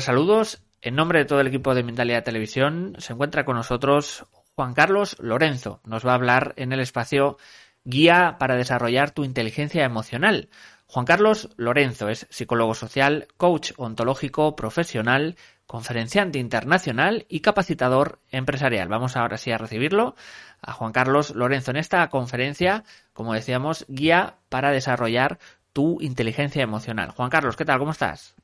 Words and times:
Saludos. 0.00 0.62
En 0.82 0.94
nombre 0.94 1.20
de 1.20 1.24
todo 1.24 1.40
el 1.40 1.46
equipo 1.46 1.74
de 1.74 1.82
Mindalia 1.82 2.22
Televisión 2.22 2.94
se 2.98 3.12
encuentra 3.12 3.44
con 3.44 3.56
nosotros 3.56 4.26
Juan 4.54 4.74
Carlos 4.74 5.16
Lorenzo. 5.18 5.80
Nos 5.84 6.06
va 6.06 6.12
a 6.12 6.16
hablar 6.16 6.54
en 6.56 6.72
el 6.72 6.80
espacio 6.80 7.38
Guía 7.84 8.36
para 8.38 8.56
desarrollar 8.56 9.12
tu 9.12 9.24
inteligencia 9.24 9.84
emocional. 9.84 10.48
Juan 10.86 11.06
Carlos 11.06 11.50
Lorenzo 11.56 12.08
es 12.08 12.26
psicólogo 12.30 12.74
social, 12.74 13.28
coach 13.36 13.72
ontológico 13.76 14.56
profesional, 14.56 15.36
conferenciante 15.66 16.38
internacional 16.38 17.26
y 17.28 17.40
capacitador 17.40 18.20
empresarial. 18.30 18.88
Vamos 18.88 19.16
ahora 19.16 19.38
sí 19.38 19.50
a 19.50 19.58
recibirlo 19.58 20.14
a 20.60 20.72
Juan 20.72 20.92
Carlos 20.92 21.34
Lorenzo 21.34 21.70
en 21.70 21.78
esta 21.78 22.08
conferencia, 22.08 22.84
como 23.12 23.34
decíamos, 23.34 23.84
guía 23.88 24.36
para 24.48 24.70
desarrollar 24.72 25.38
tu 25.72 26.00
inteligencia 26.00 26.62
emocional. 26.62 27.10
Juan 27.10 27.30
Carlos, 27.30 27.56
¿qué 27.56 27.64
tal? 27.64 27.78
¿Cómo 27.78 27.92
estás? 27.92 28.36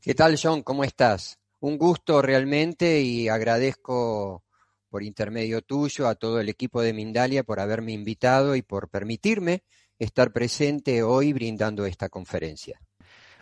¿Qué 0.00 0.14
tal, 0.14 0.38
John? 0.40 0.62
¿Cómo 0.62 0.84
estás? 0.84 1.38
Un 1.60 1.78
gusto 1.78 2.20
realmente 2.22 3.00
y 3.00 3.28
agradezco 3.28 4.42
por 4.90 5.02
intermedio 5.02 5.62
tuyo 5.62 6.08
a 6.08 6.14
todo 6.14 6.40
el 6.40 6.48
equipo 6.48 6.82
de 6.82 6.92
Mindalia 6.92 7.44
por 7.44 7.60
haberme 7.60 7.92
invitado 7.92 8.54
y 8.56 8.62
por 8.62 8.90
permitirme 8.90 9.62
estar 9.98 10.32
presente 10.32 11.02
hoy 11.02 11.32
brindando 11.32 11.86
esta 11.86 12.08
conferencia. 12.08 12.80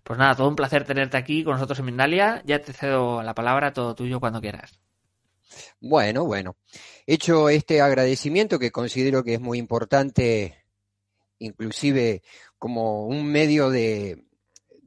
Pues 0.04 0.18
nada, 0.18 0.36
todo 0.36 0.48
un 0.48 0.56
placer 0.56 0.84
tenerte 0.84 1.16
aquí 1.16 1.42
con 1.42 1.54
nosotros 1.54 1.78
en 1.80 1.86
Mindalia. 1.86 2.42
Ya 2.46 2.60
te 2.60 2.72
cedo 2.72 3.22
la 3.22 3.34
palabra, 3.34 3.72
todo 3.72 3.94
tuyo 3.94 4.20
cuando 4.20 4.40
quieras. 4.40 4.78
Bueno, 5.80 6.24
bueno. 6.24 6.56
Hecho 7.06 7.48
este 7.48 7.80
agradecimiento 7.80 8.58
que 8.58 8.70
considero 8.70 9.24
que 9.24 9.34
es 9.34 9.40
muy 9.40 9.58
importante, 9.58 10.64
inclusive 11.38 12.22
como 12.58 13.06
un 13.06 13.26
medio 13.26 13.70
de, 13.70 14.29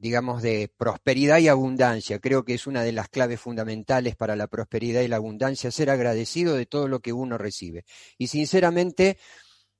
digamos, 0.04 0.42
de 0.42 0.70
prosperidad 0.76 1.38
y 1.38 1.48
abundancia. 1.48 2.18
Creo 2.18 2.44
que 2.44 2.52
es 2.52 2.66
una 2.66 2.82
de 2.82 2.92
las 2.92 3.08
claves 3.08 3.40
fundamentales 3.40 4.16
para 4.16 4.36
la 4.36 4.48
prosperidad 4.48 5.00
y 5.00 5.08
la 5.08 5.16
abundancia, 5.16 5.70
ser 5.70 5.88
agradecido 5.88 6.56
de 6.56 6.66
todo 6.66 6.88
lo 6.88 7.00
que 7.00 7.14
uno 7.14 7.38
recibe. 7.38 7.86
Y 8.18 8.26
sinceramente, 8.26 9.16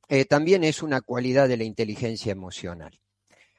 eh, 0.08 0.24
también 0.24 0.64
es 0.64 0.82
una 0.82 1.02
cualidad 1.02 1.46
de 1.46 1.58
la 1.58 1.64
inteligencia 1.64 2.32
emocional. 2.32 2.98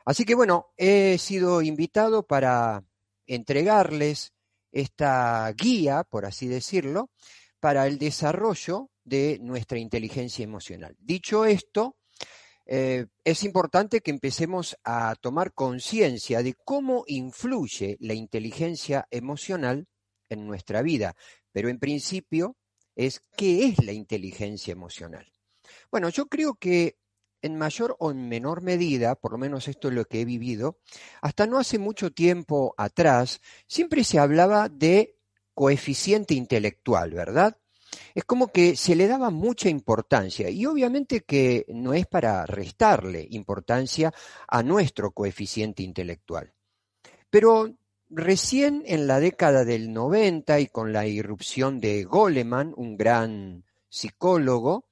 Así 0.05 0.25
que 0.25 0.33
bueno, 0.33 0.73
he 0.75 1.19
sido 1.19 1.61
invitado 1.61 2.25
para 2.25 2.83
entregarles 3.27 4.33
esta 4.71 5.53
guía, 5.55 6.03
por 6.03 6.25
así 6.25 6.47
decirlo, 6.47 7.11
para 7.59 7.85
el 7.85 7.99
desarrollo 7.99 8.89
de 9.03 9.37
nuestra 9.39 9.77
inteligencia 9.77 10.41
emocional. 10.41 10.95
Dicho 10.97 11.45
esto, 11.45 11.95
eh, 12.65 13.05
es 13.23 13.43
importante 13.43 14.01
que 14.01 14.11
empecemos 14.11 14.77
a 14.83 15.15
tomar 15.15 15.53
conciencia 15.53 16.41
de 16.41 16.55
cómo 16.55 17.03
influye 17.07 17.97
la 17.99 18.13
inteligencia 18.13 19.07
emocional 19.11 19.87
en 20.29 20.47
nuestra 20.47 20.81
vida. 20.81 21.15
Pero 21.51 21.69
en 21.69 21.79
principio 21.79 22.57
es 22.95 23.21
qué 23.37 23.65
es 23.65 23.83
la 23.83 23.91
inteligencia 23.91 24.71
emocional. 24.71 25.31
Bueno, 25.91 26.09
yo 26.09 26.27
creo 26.27 26.55
que 26.55 26.97
en 27.41 27.57
mayor 27.57 27.95
o 27.99 28.09
en 28.09 28.27
menor 28.27 28.61
medida, 28.61 29.15
por 29.15 29.31
lo 29.31 29.37
menos 29.37 29.67
esto 29.67 29.89
es 29.89 29.93
lo 29.93 30.05
que 30.05 30.21
he 30.21 30.25
vivido, 30.25 30.79
hasta 31.21 31.45
no 31.45 31.59
hace 31.59 31.77
mucho 31.77 32.11
tiempo 32.11 32.73
atrás, 32.77 33.39
siempre 33.67 34.03
se 34.03 34.17
hablaba 34.17 34.67
de 34.67 35.15
coeficiente 35.53 36.33
intelectual, 36.33 37.11
¿verdad? 37.11 37.57
Es 38.15 38.23
como 38.23 38.47
que 38.47 38.77
se 38.77 38.95
le 38.95 39.07
daba 39.07 39.29
mucha 39.29 39.67
importancia 39.67 40.49
y 40.49 40.65
obviamente 40.65 41.21
que 41.21 41.65
no 41.67 41.93
es 41.93 42.07
para 42.07 42.45
restarle 42.45 43.27
importancia 43.29 44.13
a 44.47 44.63
nuestro 44.63 45.11
coeficiente 45.11 45.83
intelectual. 45.83 46.53
Pero 47.29 47.75
recién 48.09 48.83
en 48.85 49.07
la 49.07 49.19
década 49.19 49.65
del 49.65 49.91
90 49.91 50.61
y 50.61 50.67
con 50.67 50.93
la 50.93 51.05
irrupción 51.05 51.81
de 51.81 52.05
Goleman, 52.05 52.73
un 52.77 52.95
gran 52.95 53.65
psicólogo, 53.89 54.84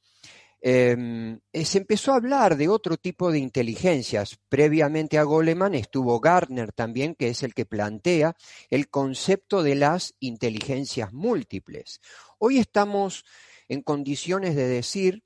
eh, 0.66 1.38
se 1.66 1.78
empezó 1.78 2.14
a 2.14 2.16
hablar 2.16 2.56
de 2.56 2.70
otro 2.70 2.96
tipo 2.96 3.32
de 3.32 3.40
inteligencias. 3.40 4.40
Previamente 4.48 5.18
a 5.18 5.24
Goleman 5.24 5.76
estuvo 5.76 6.22
Gardner 6.22 6.72
también, 6.72 7.16
que 7.16 7.28
es 7.28 7.44
el 7.44 7.54
que 7.54 7.66
plantea 7.66 8.36
el 8.70 8.90
concepto 8.90 9.62
de 9.62 9.76
las 9.76 10.16
inteligencias 10.20 11.12
múltiples 11.12 12.00
Hoy 12.40 12.60
estamos 12.60 13.26
en 13.68 13.82
condiciones 13.82 14.56
de 14.56 14.68
decir 14.68 15.24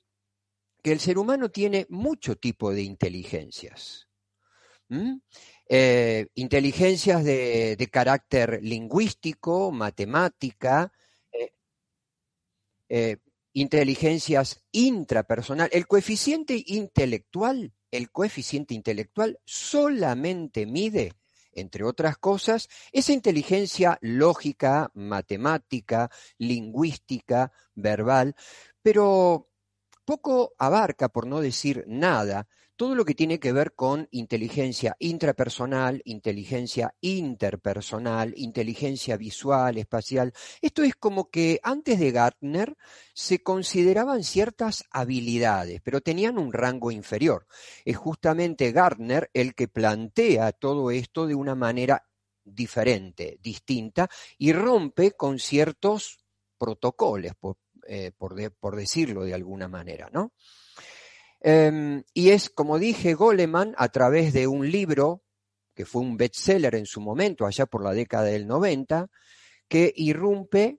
que 0.82 0.92
el 0.92 1.00
ser 1.00 1.18
humano 1.18 1.50
tiene 1.50 1.86
mucho 1.88 2.36
tipo 2.36 2.72
de 2.72 2.82
inteligencias. 2.82 4.08
Eh, 5.68 6.26
inteligencias 6.34 7.24
de, 7.24 7.88
carácter 7.92 8.60
lingüístico, 8.62 9.70
matemática, 9.70 10.92
eh, 11.32 11.50
eh, 12.88 13.16
inteligencias 13.52 14.64
intrapersonal. 14.72 15.68
El 15.72 15.86
coeficiente 15.86 16.62
intelectual, 16.66 17.72
el 17.90 18.10
coeficiente 18.10 18.74
intelectual 18.74 19.40
solamente 19.44 20.66
mide 20.66 21.14
entre 21.52 21.84
otras 21.84 22.18
cosas, 22.18 22.68
esa 22.92 23.12
inteligencia 23.12 23.98
lógica, 24.00 24.90
matemática, 24.94 26.10
lingüística, 26.38 27.52
verbal, 27.74 28.36
pero 28.82 29.48
poco 30.04 30.54
abarca, 30.58 31.08
por 31.08 31.26
no 31.26 31.40
decir 31.40 31.84
nada, 31.86 32.48
todo 32.78 32.94
lo 32.94 33.04
que 33.04 33.16
tiene 33.16 33.40
que 33.40 33.52
ver 33.52 33.74
con 33.74 34.06
inteligencia 34.12 34.94
intrapersonal, 35.00 36.00
inteligencia 36.04 36.94
interpersonal, 37.00 38.32
inteligencia 38.36 39.16
visual, 39.16 39.78
espacial. 39.78 40.32
Esto 40.62 40.84
es 40.84 40.94
como 40.94 41.28
que 41.28 41.58
antes 41.64 41.98
de 41.98 42.12
Gartner 42.12 42.76
se 43.12 43.42
consideraban 43.42 44.22
ciertas 44.22 44.84
habilidades, 44.92 45.80
pero 45.82 46.00
tenían 46.02 46.38
un 46.38 46.52
rango 46.52 46.92
inferior. 46.92 47.48
Es 47.84 47.96
justamente 47.96 48.70
Gartner 48.70 49.28
el 49.34 49.56
que 49.56 49.66
plantea 49.66 50.52
todo 50.52 50.92
esto 50.92 51.26
de 51.26 51.34
una 51.34 51.56
manera 51.56 52.06
diferente, 52.44 53.40
distinta, 53.42 54.08
y 54.38 54.52
rompe 54.52 55.16
con 55.16 55.40
ciertos 55.40 56.20
protocolos, 56.56 57.32
por, 57.40 57.56
eh, 57.88 58.12
por 58.12 58.76
decirlo 58.76 59.24
de 59.24 59.34
alguna 59.34 59.66
manera, 59.66 60.08
¿no? 60.12 60.32
Em, 61.40 62.02
y 62.14 62.30
es, 62.30 62.50
como 62.50 62.78
dije, 62.78 63.14
Goleman, 63.14 63.74
a 63.78 63.88
través 63.88 64.32
de 64.32 64.46
un 64.46 64.70
libro, 64.70 65.22
que 65.74 65.86
fue 65.86 66.02
un 66.02 66.16
bestseller 66.16 66.74
en 66.74 66.86
su 66.86 67.00
momento, 67.00 67.46
allá 67.46 67.66
por 67.66 67.84
la 67.84 67.92
década 67.92 68.24
del 68.24 68.46
90, 68.46 69.08
que 69.68 69.92
irrumpe 69.96 70.78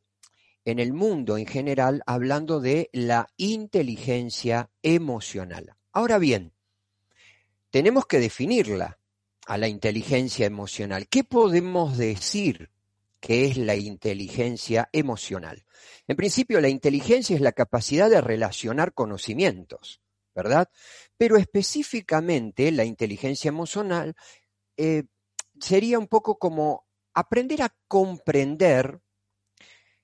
en 0.65 0.79
el 0.79 0.93
mundo 0.93 1.37
en 1.37 1.45
general 1.45 2.03
hablando 2.05 2.59
de 2.59 2.89
la 2.91 3.27
inteligencia 3.37 4.69
emocional. 4.83 5.75
Ahora 5.93 6.17
bien, 6.17 6.53
tenemos 7.71 8.05
que 8.05 8.19
definirla 8.19 8.99
a 9.45 9.57
la 9.57 9.67
inteligencia 9.67 10.45
emocional. 10.45 11.07
¿Qué 11.07 11.23
podemos 11.23 11.97
decir 11.97 12.69
que 13.19 13.45
es 13.45 13.57
la 13.57 13.75
inteligencia 13.75 14.89
emocional? 14.91 15.65
En 16.07 16.17
principio, 16.17 16.61
la 16.61 16.69
inteligencia 16.69 17.35
es 17.35 17.41
la 17.41 17.51
capacidad 17.53 18.09
de 18.09 18.21
relacionar 18.21 18.93
conocimientos. 18.93 20.01
¿Verdad? 20.39 20.69
Pero 21.17 21.35
específicamente 21.35 22.71
la 22.71 22.85
inteligencia 22.85 23.49
emocional 23.49 24.15
eh, 24.77 25.03
sería 25.59 25.99
un 25.99 26.07
poco 26.07 26.39
como 26.39 26.85
aprender 27.13 27.61
a 27.61 27.75
comprender 27.89 29.01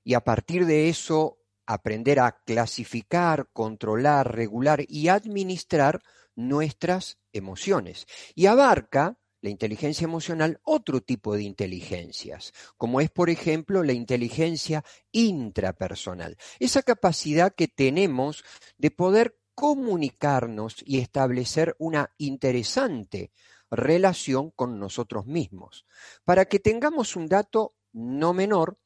y 0.03 0.13
a 0.13 0.19
partir 0.19 0.65
de 0.65 0.89
eso 0.89 1.39
aprender 1.65 2.19
a 2.19 2.43
clasificar, 2.45 3.47
controlar, 3.53 4.35
regular 4.35 4.83
y 4.85 5.07
administrar 5.07 6.01
nuestras 6.35 7.17
emociones. 7.31 8.05
Y 8.35 8.47
abarca 8.47 9.17
la 9.45 9.51
inteligencia 9.51 10.05
emocional 10.05 10.59
otro 10.63 11.01
tipo 11.01 11.35
de 11.35 11.43
inteligencias, 11.43 12.51
como 12.77 12.99
es, 12.99 13.09
por 13.11 13.29
ejemplo, 13.29 13.83
la 13.83 13.93
inteligencia 13.93 14.83
intrapersonal, 15.11 16.35
esa 16.59 16.81
capacidad 16.81 17.53
que 17.53 17.67
tenemos 17.67 18.43
de 18.77 18.91
poder 18.91 19.37
comunicarnos 19.55 20.75
y 20.85 20.99
establecer 20.99 21.75
una 21.79 22.13
interesante 22.17 23.31
relación 23.71 24.51
con 24.51 24.79
nosotros 24.79 25.25
mismos. 25.25 25.85
Para 26.23 26.45
que 26.45 26.59
tengamos 26.59 27.15
un 27.15 27.27
dato 27.27 27.75
no 27.93 28.33
menor, 28.33 28.77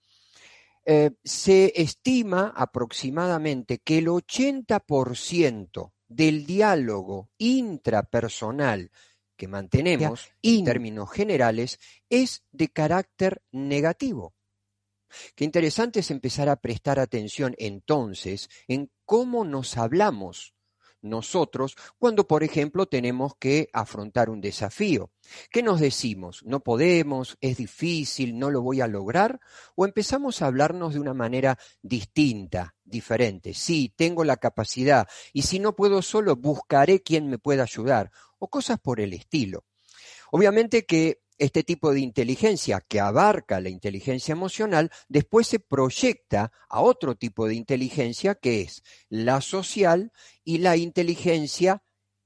eh, 0.86 1.12
se 1.24 1.74
estima 1.76 2.54
aproximadamente 2.56 3.80
que 3.80 3.98
el 3.98 4.08
80% 4.08 5.94
del 6.08 6.46
diálogo 6.46 7.30
intrapersonal 7.38 8.92
que 9.36 9.48
mantenemos, 9.48 10.30
en 10.42 10.66
términos 10.66 11.10
generales, 11.12 11.80
es 12.10 12.44
de 12.52 12.68
carácter 12.68 13.42
negativo. 13.52 14.34
Qué 15.36 15.46
interesante 15.46 16.02
es 16.02 16.12
empezar 16.12 16.50
a 16.50 16.58
prestar 16.58 17.00
atención 17.00 17.56
entonces 17.58 18.50
en 18.68 18.92
cómo 19.06 19.46
nos 19.46 19.78
hablamos 19.78 20.54
nosotros 21.02 21.76
cuando, 21.98 22.28
por 22.28 22.44
ejemplo, 22.44 22.86
tenemos 22.88 23.36
que 23.38 23.70
afrontar 23.74 24.30
un 24.30 24.42
desafío. 24.42 25.12
¿Qué 25.52 25.64
nos 25.64 25.80
decimos? 25.80 26.44
¿No 26.46 26.62
podemos? 26.62 27.38
¿Es 27.42 27.58
difícil? 27.58 28.38
¿No 28.38 28.50
lo 28.50 28.62
voy 28.62 28.82
a 28.82 28.88
lograr? 28.88 29.40
¿O 29.76 29.86
empezamos 29.86 30.42
a 30.42 30.48
hablarnos 30.48 30.94
de 30.94 31.00
una 31.00 31.14
manera 31.14 31.58
distinta, 31.82 32.76
diferente? 32.84 33.54
Sí, 33.54 33.94
tengo 33.96 34.24
la 34.24 34.38
capacidad 34.38 35.08
y 35.34 35.44
si 35.44 35.60
no 35.60 35.76
puedo 35.76 36.02
solo, 36.02 36.36
buscaré 36.36 37.02
quien 37.02 37.30
me 37.30 37.38
pueda 37.38 37.64
ayudar 37.64 38.12
o 38.38 38.50
cosas 38.50 38.80
por 38.80 39.00
el 39.00 39.14
estilo. 39.14 39.66
Obviamente 40.32 40.86
que 40.86 41.22
este 41.40 41.64
tipo 41.64 41.94
de 41.94 42.02
inteligencia 42.02 42.82
que 42.82 43.00
abarca 43.00 43.60
la 43.60 43.70
inteligencia 43.70 44.34
emocional, 44.34 44.92
después 45.08 45.48
se 45.48 45.60
proyecta 45.60 46.52
a 46.70 46.82
otro 46.82 47.16
tipo 47.16 47.48
de 47.48 47.56
inteligencia 47.56 48.36
que 48.36 48.62
es 48.62 48.84
la 49.10 49.42
social 49.42 50.12
y 50.44 50.60
la 50.60 50.78
inteligencia 50.78 51.82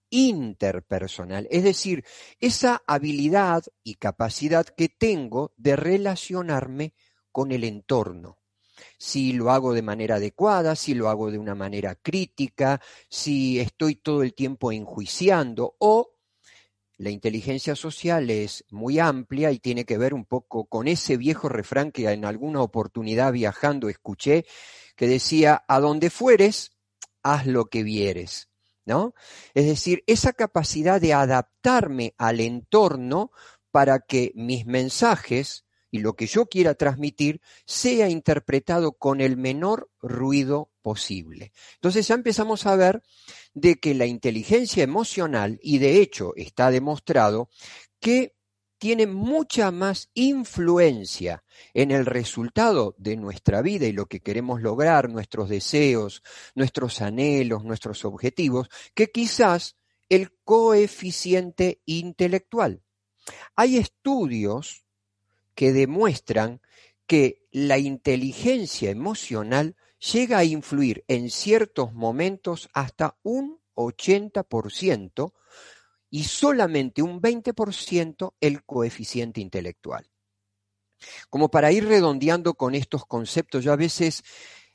interpersonal, 0.09 1.47
es 1.49 1.63
decir, 1.63 2.05
esa 2.39 2.83
habilidad 2.85 3.63
y 3.83 3.95
capacidad 3.95 4.65
que 4.65 4.89
tengo 4.89 5.53
de 5.57 5.75
relacionarme 5.75 6.93
con 7.31 7.51
el 7.51 7.63
entorno. 7.63 8.37
Si 8.99 9.33
lo 9.33 9.49
hago 9.49 9.73
de 9.73 9.81
manera 9.81 10.15
adecuada, 10.15 10.75
si 10.75 10.93
lo 10.93 11.09
hago 11.09 11.31
de 11.31 11.39
una 11.39 11.55
manera 11.55 11.95
crítica, 11.95 12.79
si 13.09 13.59
estoy 13.59 13.95
todo 13.95 14.23
el 14.23 14.33
tiempo 14.33 14.71
enjuiciando 14.71 15.75
o 15.79 16.12
la 17.03 17.09
inteligencia 17.09 17.75
social 17.75 18.29
es 18.29 18.63
muy 18.71 18.97
amplia 18.97 19.51
y 19.51 19.59
tiene 19.59 19.85
que 19.85 19.97
ver 19.97 20.13
un 20.13 20.25
poco 20.25 20.65
con 20.65 20.87
ese 20.87 21.17
viejo 21.17 21.49
refrán 21.49 21.91
que 21.91 22.09
en 22.09 22.23
alguna 22.23 22.61
oportunidad 22.61 23.33
viajando 23.33 23.89
escuché, 23.89 24.45
que 24.95 25.07
decía, 25.07 25.65
a 25.67 25.79
donde 25.79 26.09
fueres, 26.09 26.71
haz 27.21 27.45
lo 27.45 27.65
que 27.65 27.83
vieres. 27.83 28.49
¿No? 28.85 29.13
Es 29.53 29.65
decir, 29.65 30.03
esa 30.07 30.33
capacidad 30.33 30.99
de 30.99 31.13
adaptarme 31.13 32.15
al 32.17 32.41
entorno 32.41 33.31
para 33.71 33.99
que 33.99 34.33
mis 34.35 34.65
mensajes 34.65 35.62
y 35.93 35.99
lo 35.99 36.15
que 36.15 36.25
yo 36.25 36.47
quiera 36.47 36.73
transmitir 36.73 37.39
sea 37.67 38.09
interpretado 38.09 38.93
con 38.93 39.21
el 39.21 39.37
menor 39.37 39.91
ruido 40.01 40.71
posible. 40.81 41.53
Entonces 41.75 42.07
ya 42.07 42.15
empezamos 42.15 42.65
a 42.65 42.75
ver 42.75 43.03
de 43.53 43.75
que 43.75 43.93
la 43.93 44.07
inteligencia 44.07 44.83
emocional, 44.83 45.59
y 45.61 45.77
de 45.77 46.01
hecho 46.01 46.33
está 46.35 46.71
demostrado, 46.71 47.51
que 47.99 48.33
tiene 48.79 49.05
mucha 49.05 49.69
más 49.69 50.09
influencia 50.15 51.43
en 51.75 51.91
el 51.91 52.07
resultado 52.07 52.95
de 52.97 53.15
nuestra 53.15 53.61
vida 53.61 53.85
y 53.85 53.91
lo 53.91 54.07
que 54.07 54.19
queremos 54.19 54.63
lograr, 54.63 55.11
nuestros 55.11 55.47
deseos, 55.47 56.23
nuestros 56.55 57.01
anhelos, 57.01 57.63
nuestros 57.63 58.03
objetivos, 58.03 58.67
que 58.95 59.11
quizás 59.11 59.77
el 60.09 60.31
coeficiente 60.43 61.83
intelectual. 61.85 62.81
Hay 63.55 63.77
estudios 63.77 64.82
que 65.55 65.73
demuestran 65.73 66.61
que 67.07 67.45
la 67.51 67.77
inteligencia 67.77 68.89
emocional 68.89 69.75
llega 70.11 70.37
a 70.37 70.43
influir 70.43 71.03
en 71.07 71.29
ciertos 71.29 71.93
momentos 71.93 72.69
hasta 72.73 73.17
un 73.23 73.59
80% 73.75 75.33
y 76.09 76.25
solamente 76.25 77.01
un 77.01 77.21
20% 77.21 78.33
el 78.39 78.63
coeficiente 78.63 79.41
intelectual. 79.41 80.09
Como 81.29 81.49
para 81.49 81.71
ir 81.71 81.85
redondeando 81.85 82.53
con 82.53 82.75
estos 82.75 83.05
conceptos, 83.05 83.63
yo 83.63 83.73
a 83.73 83.77
veces 83.77 84.23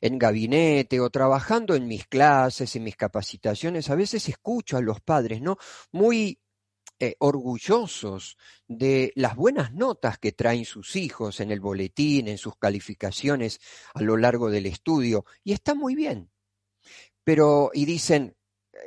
en 0.00 0.18
gabinete 0.18 1.00
o 1.00 1.10
trabajando 1.10 1.74
en 1.74 1.86
mis 1.86 2.06
clases, 2.06 2.74
en 2.76 2.84
mis 2.84 2.96
capacitaciones, 2.96 3.90
a 3.90 3.94
veces 3.94 4.28
escucho 4.28 4.76
a 4.76 4.80
los 4.80 5.00
padres, 5.00 5.40
¿no? 5.40 5.58
Muy 5.92 6.40
eh, 7.00 7.14
orgullosos 7.20 8.36
de 8.66 9.12
las 9.14 9.36
buenas 9.36 9.72
notas 9.72 10.18
que 10.18 10.32
traen 10.32 10.64
sus 10.64 10.96
hijos 10.96 11.40
en 11.40 11.50
el 11.50 11.60
boletín, 11.60 12.28
en 12.28 12.38
sus 12.38 12.56
calificaciones 12.56 13.60
a 13.94 14.02
lo 14.02 14.16
largo 14.16 14.50
del 14.50 14.66
estudio, 14.66 15.24
y 15.44 15.52
está 15.52 15.74
muy 15.74 15.94
bien. 15.94 16.30
Pero, 17.24 17.70
y 17.72 17.84
dicen, 17.84 18.36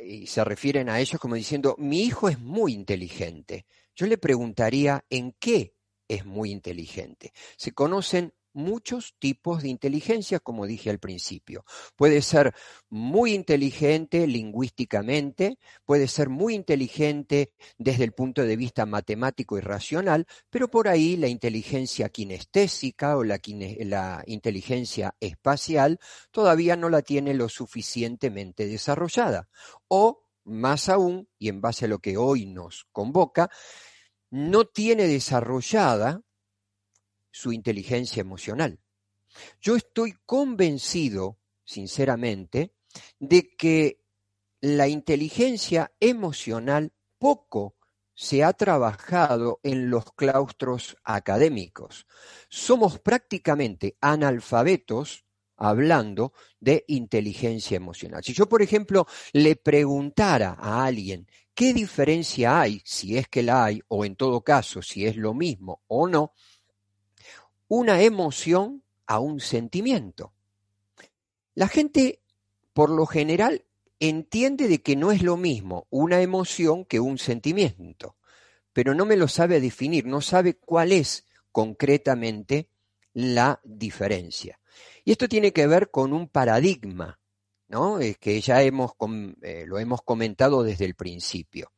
y 0.03 0.27
se 0.27 0.43
refieren 0.43 0.89
a 0.89 0.99
ellos 0.99 1.19
como 1.21 1.35
diciendo, 1.35 1.75
mi 1.77 2.03
hijo 2.03 2.29
es 2.29 2.39
muy 2.39 2.73
inteligente. 2.73 3.65
Yo 3.95 4.07
le 4.07 4.17
preguntaría, 4.17 5.05
¿en 5.09 5.33
qué 5.39 5.75
es 6.07 6.25
muy 6.25 6.51
inteligente? 6.51 7.33
Se 7.55 7.71
conocen 7.71 8.33
muchos 8.53 9.15
tipos 9.19 9.63
de 9.63 9.69
inteligencia, 9.69 10.39
como 10.39 10.65
dije 10.65 10.89
al 10.89 10.99
principio. 10.99 11.63
Puede 11.95 12.21
ser 12.21 12.53
muy 12.89 13.33
inteligente 13.33 14.27
lingüísticamente, 14.27 15.57
puede 15.85 16.07
ser 16.07 16.29
muy 16.29 16.55
inteligente 16.55 17.53
desde 17.77 18.03
el 18.03 18.13
punto 18.13 18.43
de 18.43 18.55
vista 18.55 18.85
matemático 18.85 19.57
y 19.57 19.61
racional, 19.61 20.25
pero 20.49 20.69
por 20.69 20.87
ahí 20.87 21.17
la 21.17 21.27
inteligencia 21.27 22.09
kinestésica 22.09 23.17
o 23.17 23.23
la, 23.23 23.39
la 23.79 24.23
inteligencia 24.25 25.15
espacial 25.19 25.99
todavía 26.31 26.75
no 26.75 26.89
la 26.89 27.01
tiene 27.01 27.33
lo 27.33 27.49
suficientemente 27.49 28.67
desarrollada. 28.67 29.47
O, 29.87 30.25
más 30.43 30.89
aún, 30.89 31.27
y 31.37 31.49
en 31.49 31.61
base 31.61 31.85
a 31.85 31.87
lo 31.87 31.99
que 31.99 32.17
hoy 32.17 32.45
nos 32.45 32.87
convoca, 32.91 33.49
no 34.29 34.65
tiene 34.65 35.07
desarrollada 35.07 36.21
su 37.31 37.51
inteligencia 37.51 38.21
emocional. 38.21 38.79
Yo 39.61 39.75
estoy 39.75 40.15
convencido, 40.25 41.39
sinceramente, 41.63 42.73
de 43.19 43.55
que 43.55 44.01
la 44.59 44.87
inteligencia 44.87 45.91
emocional 45.99 46.93
poco 47.17 47.75
se 48.13 48.43
ha 48.43 48.53
trabajado 48.53 49.59
en 49.63 49.89
los 49.89 50.11
claustros 50.13 50.97
académicos. 51.03 52.05
Somos 52.49 52.99
prácticamente 52.99 53.97
analfabetos 54.01 55.25
hablando 55.57 56.33
de 56.59 56.83
inteligencia 56.87 57.77
emocional. 57.77 58.23
Si 58.23 58.33
yo, 58.33 58.49
por 58.49 58.61
ejemplo, 58.61 59.07
le 59.33 59.55
preguntara 59.55 60.57
a 60.59 60.83
alguien 60.85 61.27
qué 61.53 61.73
diferencia 61.73 62.61
hay, 62.61 62.81
si 62.83 63.17
es 63.17 63.27
que 63.27 63.43
la 63.43 63.65
hay, 63.65 63.81
o 63.87 64.03
en 64.05 64.15
todo 64.15 64.43
caso, 64.43 64.81
si 64.81 65.05
es 65.05 65.15
lo 65.15 65.33
mismo 65.33 65.83
o 65.87 66.07
no, 66.07 66.33
una 67.73 68.01
emoción 68.01 68.83
a 69.07 69.19
un 69.19 69.39
sentimiento. 69.39 70.33
La 71.55 71.69
gente, 71.69 72.19
por 72.73 72.89
lo 72.89 73.05
general, 73.05 73.63
entiende 74.01 74.67
de 74.67 74.81
que 74.81 74.97
no 74.97 75.13
es 75.13 75.21
lo 75.21 75.37
mismo 75.37 75.87
una 75.89 76.21
emoción 76.21 76.83
que 76.83 76.99
un 76.99 77.17
sentimiento, 77.17 78.17
pero 78.73 78.93
no 78.93 79.05
me 79.05 79.15
lo 79.15 79.29
sabe 79.29 79.61
definir, 79.61 80.05
no 80.05 80.19
sabe 80.19 80.55
cuál 80.55 80.91
es 80.91 81.25
concretamente 81.53 82.67
la 83.13 83.61
diferencia. 83.63 84.59
Y 85.05 85.13
esto 85.13 85.29
tiene 85.29 85.53
que 85.53 85.65
ver 85.65 85.91
con 85.91 86.11
un 86.11 86.27
paradigma, 86.27 87.21
¿no? 87.69 87.99
Es 88.01 88.17
que 88.17 88.41
ya 88.41 88.61
hemos, 88.63 88.91
eh, 89.43 89.63
lo 89.65 89.79
hemos 89.79 90.01
comentado 90.01 90.63
desde 90.63 90.83
el 90.83 90.95
principio. 90.95 91.71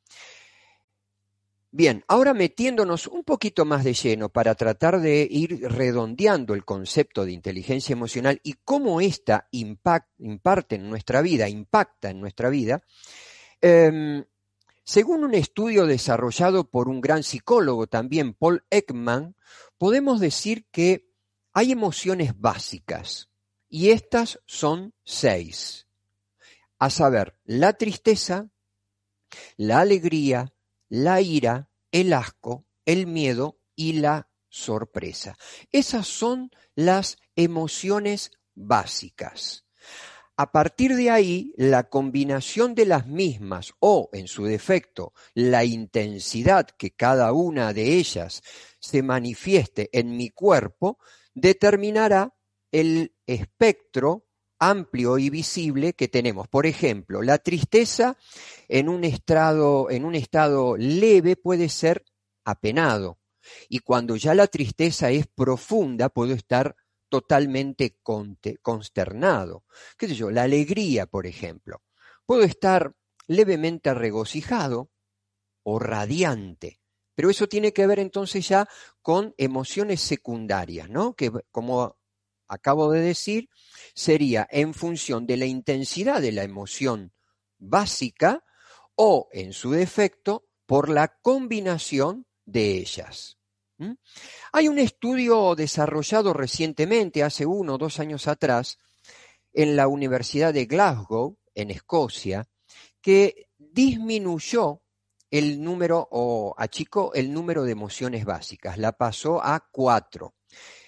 Bien, 1.75 2.05
ahora 2.07 2.35
metiéndonos 2.35 3.07
un 3.07 3.23
poquito 3.23 3.65
más 3.65 3.83
de 3.83 3.95
lleno 3.95 4.29
para 4.29 4.53
tratar 4.53 5.01
de 5.01 5.27
ir 5.27 5.59
redondeando 5.59 6.53
el 6.53 6.63
concepto 6.65 7.25
de 7.25 7.31
inteligencia 7.31 7.93
emocional 7.93 8.39
y 8.43 8.53
cómo 8.63 9.01
ésta 9.01 9.47
imparte 9.49 10.75
en 10.75 10.87
nuestra 10.87 11.23
vida, 11.23 11.49
impacta 11.49 12.11
en 12.11 12.21
nuestra 12.21 12.51
vida, 12.51 12.83
em, 13.59 14.23
según 14.83 15.23
un 15.23 15.33
estudio 15.33 15.87
desarrollado 15.87 16.69
por 16.69 16.87
un 16.87 17.01
gran 17.01 17.23
psicólogo 17.23 17.87
también, 17.87 18.35
Paul 18.35 18.63
Ekman, 18.69 19.35
podemos 19.79 20.19
decir 20.19 20.67
que 20.69 21.09
hay 21.53 21.71
emociones 21.71 22.39
básicas 22.39 23.29
y 23.67 23.89
estas 23.89 24.39
son 24.45 24.93
seis, 25.03 25.87
a 26.77 26.91
saber, 26.91 27.33
la 27.45 27.73
tristeza, 27.73 28.51
la 29.57 29.79
alegría, 29.79 30.52
la 30.93 31.21
ira, 31.21 31.71
el 31.91 32.13
asco, 32.13 32.67
el 32.85 33.07
miedo 33.07 33.59
y 33.75 33.93
la 33.93 34.29
sorpresa. 34.47 35.35
Esas 35.71 36.05
son 36.05 36.51
las 36.75 37.17
emociones 37.35 38.29
básicas. 38.53 39.65
A 40.37 40.51
partir 40.51 40.95
de 40.95 41.09
ahí, 41.09 41.51
la 41.57 41.89
combinación 41.89 42.75
de 42.75 42.85
las 42.85 43.07
mismas 43.07 43.73
o, 43.79 44.11
en 44.13 44.27
su 44.27 44.45
defecto, 44.45 45.13
la 45.33 45.65
intensidad 45.65 46.67
que 46.67 46.91
cada 46.91 47.33
una 47.33 47.73
de 47.73 47.95
ellas 47.95 48.43
se 48.79 49.01
manifieste 49.01 49.89
en 49.93 50.15
mi 50.15 50.29
cuerpo, 50.29 50.99
determinará 51.33 52.35
el 52.71 53.15
espectro 53.25 54.27
amplio 54.69 55.17
y 55.17 55.29
visible 55.29 55.93
que 55.93 56.07
tenemos. 56.07 56.47
Por 56.47 56.65
ejemplo, 56.65 57.21
la 57.21 57.37
tristeza 57.37 58.17
en 58.67 58.89
un 58.89 59.03
estado, 59.03 59.89
en 59.89 60.05
un 60.05 60.15
estado 60.15 60.77
leve 60.77 61.35
puede 61.35 61.69
ser 61.69 62.03
apenado. 62.45 63.19
Y 63.69 63.79
cuando 63.79 64.15
ya 64.15 64.33
la 64.33 64.47
tristeza 64.47 65.11
es 65.11 65.27
profunda, 65.27 66.09
puedo 66.09 66.33
estar 66.33 66.75
totalmente 67.09 67.97
consternado. 68.61 69.65
¿Qué 69.97 70.07
yo? 70.15 70.31
La 70.31 70.43
alegría, 70.43 71.05
por 71.05 71.27
ejemplo. 71.27 71.83
Puedo 72.25 72.43
estar 72.43 72.93
levemente 73.27 73.93
regocijado 73.93 74.89
o 75.63 75.79
radiante. 75.79 76.79
Pero 77.15 77.29
eso 77.29 77.47
tiene 77.47 77.73
que 77.73 77.85
ver 77.85 77.99
entonces 77.99 78.47
ya 78.47 78.67
con 79.01 79.35
emociones 79.37 80.01
secundarias, 80.01 80.89
¿no? 80.89 81.13
Que 81.13 81.31
como 81.51 81.97
acabo 82.53 82.91
de 82.91 83.01
decir, 83.01 83.49
sería 83.93 84.47
en 84.49 84.73
función 84.73 85.25
de 85.25 85.37
la 85.37 85.45
intensidad 85.45 86.21
de 86.21 86.31
la 86.31 86.43
emoción 86.43 87.13
básica 87.57 88.43
o, 88.95 89.29
en 89.31 89.53
su 89.53 89.71
defecto, 89.71 90.45
por 90.65 90.89
la 90.89 91.19
combinación 91.21 92.25
de 92.45 92.77
ellas. 92.77 93.37
¿Mm? 93.77 93.93
Hay 94.51 94.67
un 94.67 94.79
estudio 94.79 95.55
desarrollado 95.55 96.33
recientemente, 96.33 97.23
hace 97.23 97.45
uno 97.45 97.75
o 97.75 97.77
dos 97.77 97.99
años 97.99 98.27
atrás, 98.27 98.77
en 99.51 99.75
la 99.75 99.87
Universidad 99.87 100.53
de 100.53 100.65
Glasgow, 100.65 101.37
en 101.53 101.71
Escocia, 101.71 102.47
que 103.01 103.47
disminuyó 103.57 104.81
el 105.29 105.63
número 105.63 106.07
o 106.11 106.53
achicó 106.57 107.11
el 107.13 107.33
número 107.33 107.63
de 107.63 107.71
emociones 107.71 108.23
básicas, 108.23 108.77
la 108.77 108.91
pasó 108.91 109.43
a 109.43 109.67
cuatro, 109.71 110.35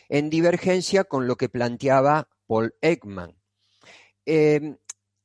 en 0.10 0.30
divergencia 0.30 1.04
con 1.04 1.28
lo 1.28 1.36
que 1.36 1.50
planteaba 1.50 2.30
Paul 2.48 2.76
Ekman. 2.82 3.36
Em, 4.26 4.78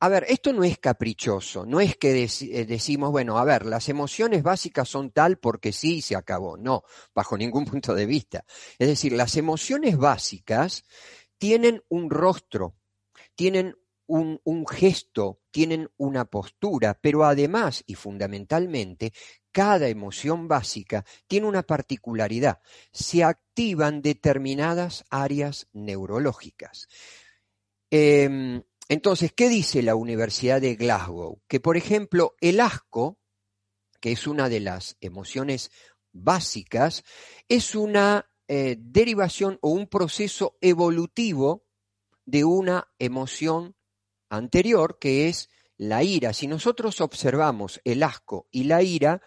a 0.03 0.09
ver, 0.09 0.25
esto 0.29 0.53
no 0.55 0.65
es 0.65 0.79
caprichoso, 0.79 1.67
no 1.67 1.79
es 1.79 1.97
que 1.97 2.25
eh, 2.25 2.65
decimos, 2.65 3.11
bueno, 3.11 3.39
a 3.39 3.45
ver, 3.45 3.67
las 3.67 3.89
emociones 3.91 4.43
básicas 4.43 4.89
son 4.89 5.11
tal 5.11 5.39
porque 5.39 5.73
sí 5.73 6.01
se 6.01 6.17
acabó, 6.17 6.57
no, 6.57 6.85
bajo 7.15 7.37
ningún 7.37 7.65
punto 7.67 7.95
de 7.95 8.07
vista. 8.07 8.45
Es 8.79 8.89
decir, 8.89 9.13
las 9.13 9.37
emociones 9.37 9.99
básicas 9.99 10.85
tienen 11.37 11.83
un 11.89 12.09
rostro, 12.09 12.77
tienen 13.35 13.77
un, 14.07 14.41
un 14.45 14.67
gesto, 14.67 15.41
tienen 15.51 15.91
una 15.99 16.25
postura, 16.25 16.99
pero 17.01 17.25
además 17.25 17.85
y 17.87 17.95
fundamentalmente, 17.95 19.13
cada 19.52 19.88
emoción 19.88 20.49
básica 20.49 21.04
tiene 21.26 21.47
una 21.47 21.62
particularidad, 21.62 22.61
se 22.92 23.25
activan 23.25 24.02
determinadas 24.02 25.04
áreas 25.11 25.69
neurológicas. 25.73 26.88
Em, 27.90 28.62
entonces, 28.88 29.33
¿qué 29.33 29.49
dice 29.49 29.83
la 29.83 29.95
Universidad 29.95 30.61
de 30.61 30.76
Glasgow? 30.76 31.42
Que, 31.49 31.61
por 31.61 31.76
ejemplo, 31.76 32.35
el 32.40 32.61
asco, 32.61 33.19
que 34.00 34.12
es 34.12 34.26
una 34.26 34.49
de 34.49 34.61
las 34.61 34.97
emociones 35.00 35.71
básicas, 36.12 37.04
es 37.49 37.75
una 37.75 38.30
eh, 38.49 38.76
derivación 38.78 39.59
o 39.61 39.71
un 39.71 39.87
proceso 39.87 40.57
evolutivo 40.61 41.64
de 42.25 42.45
una 42.45 42.88
emoción 42.99 43.76
anterior, 44.28 44.99
que 44.99 45.28
es 45.28 45.50
la 45.81 46.03
ira. 46.03 46.35
Si 46.35 46.47
nosotros 46.47 47.01
observamos 47.01 47.81
el 47.85 48.03
asco 48.03 48.47
y 48.51 48.65
la 48.65 48.83
ira, 48.83 49.23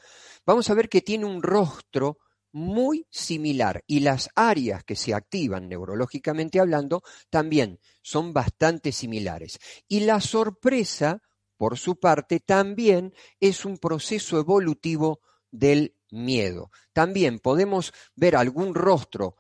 vamos 0.46 0.70
a 0.70 0.76
ver 0.76 0.88
que 0.88 1.02
tiene 1.02 1.26
un 1.26 1.42
rostro 1.42 2.20
muy 2.52 3.08
similar 3.10 3.84
y 3.88 4.02
las 4.02 4.30
áreas 4.36 4.84
que 4.84 4.96
se 4.96 5.16
activan 5.16 5.68
neurológicamente 5.68 6.60
hablando 6.60 7.02
también 7.32 7.80
son 8.04 8.34
bastante 8.34 8.92
similares. 8.92 9.58
Y 9.88 10.02
la 10.02 10.22
sorpresa, 10.22 11.24
por 11.58 11.80
su 11.80 12.00
parte, 12.00 12.40
también 12.40 13.16
es 13.40 13.66
un 13.66 13.80
proceso 13.80 14.38
evolutivo 14.38 15.22
del 15.50 15.96
miedo. 16.12 16.70
También 16.94 17.40
podemos 17.40 17.94
ver 18.16 18.36
algún 18.36 18.76
rostro 18.76 19.38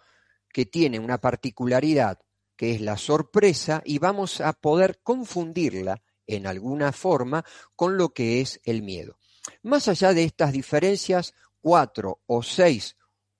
que 0.51 0.65
tiene 0.65 0.97
una 0.97 1.19
particularidad 1.19 2.17
que 2.55 2.71
es 2.71 2.81
la 2.81 2.97
sorpresa 2.97 3.83
y 3.85 3.99
vamos 3.99 4.41
a 4.41 4.53
poder 4.53 4.99
confundirla 5.03 6.01
en 6.27 6.47
alguna 6.47 6.91
forma 6.91 7.45
con 7.75 7.97
lo 7.97 8.13
que 8.13 8.41
es 8.41 8.59
el 8.63 8.81
miedo. 8.81 9.17
Más 9.61 9.87
allá 9.87 10.13
de 10.13 10.23
estas 10.23 10.53
diferencias, 10.53 11.33
cuatro 11.61 12.21
o 12.25 12.43
seis 12.43 12.97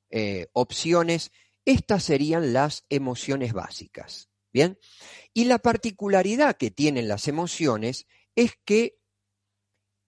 eh, 0.10 0.48
opciones, 0.54 1.32
estas 1.66 2.04
serían 2.04 2.54
las 2.54 2.86
emociones 2.90 3.54
básicas. 3.54 4.30
Bien, 4.52 4.78
y 5.34 5.46
la 5.46 5.58
particularidad 5.58 6.58
que 6.58 6.70
tienen 6.70 7.08
las 7.08 7.28
emociones 7.28 8.06
es 8.36 8.52
que 8.66 9.00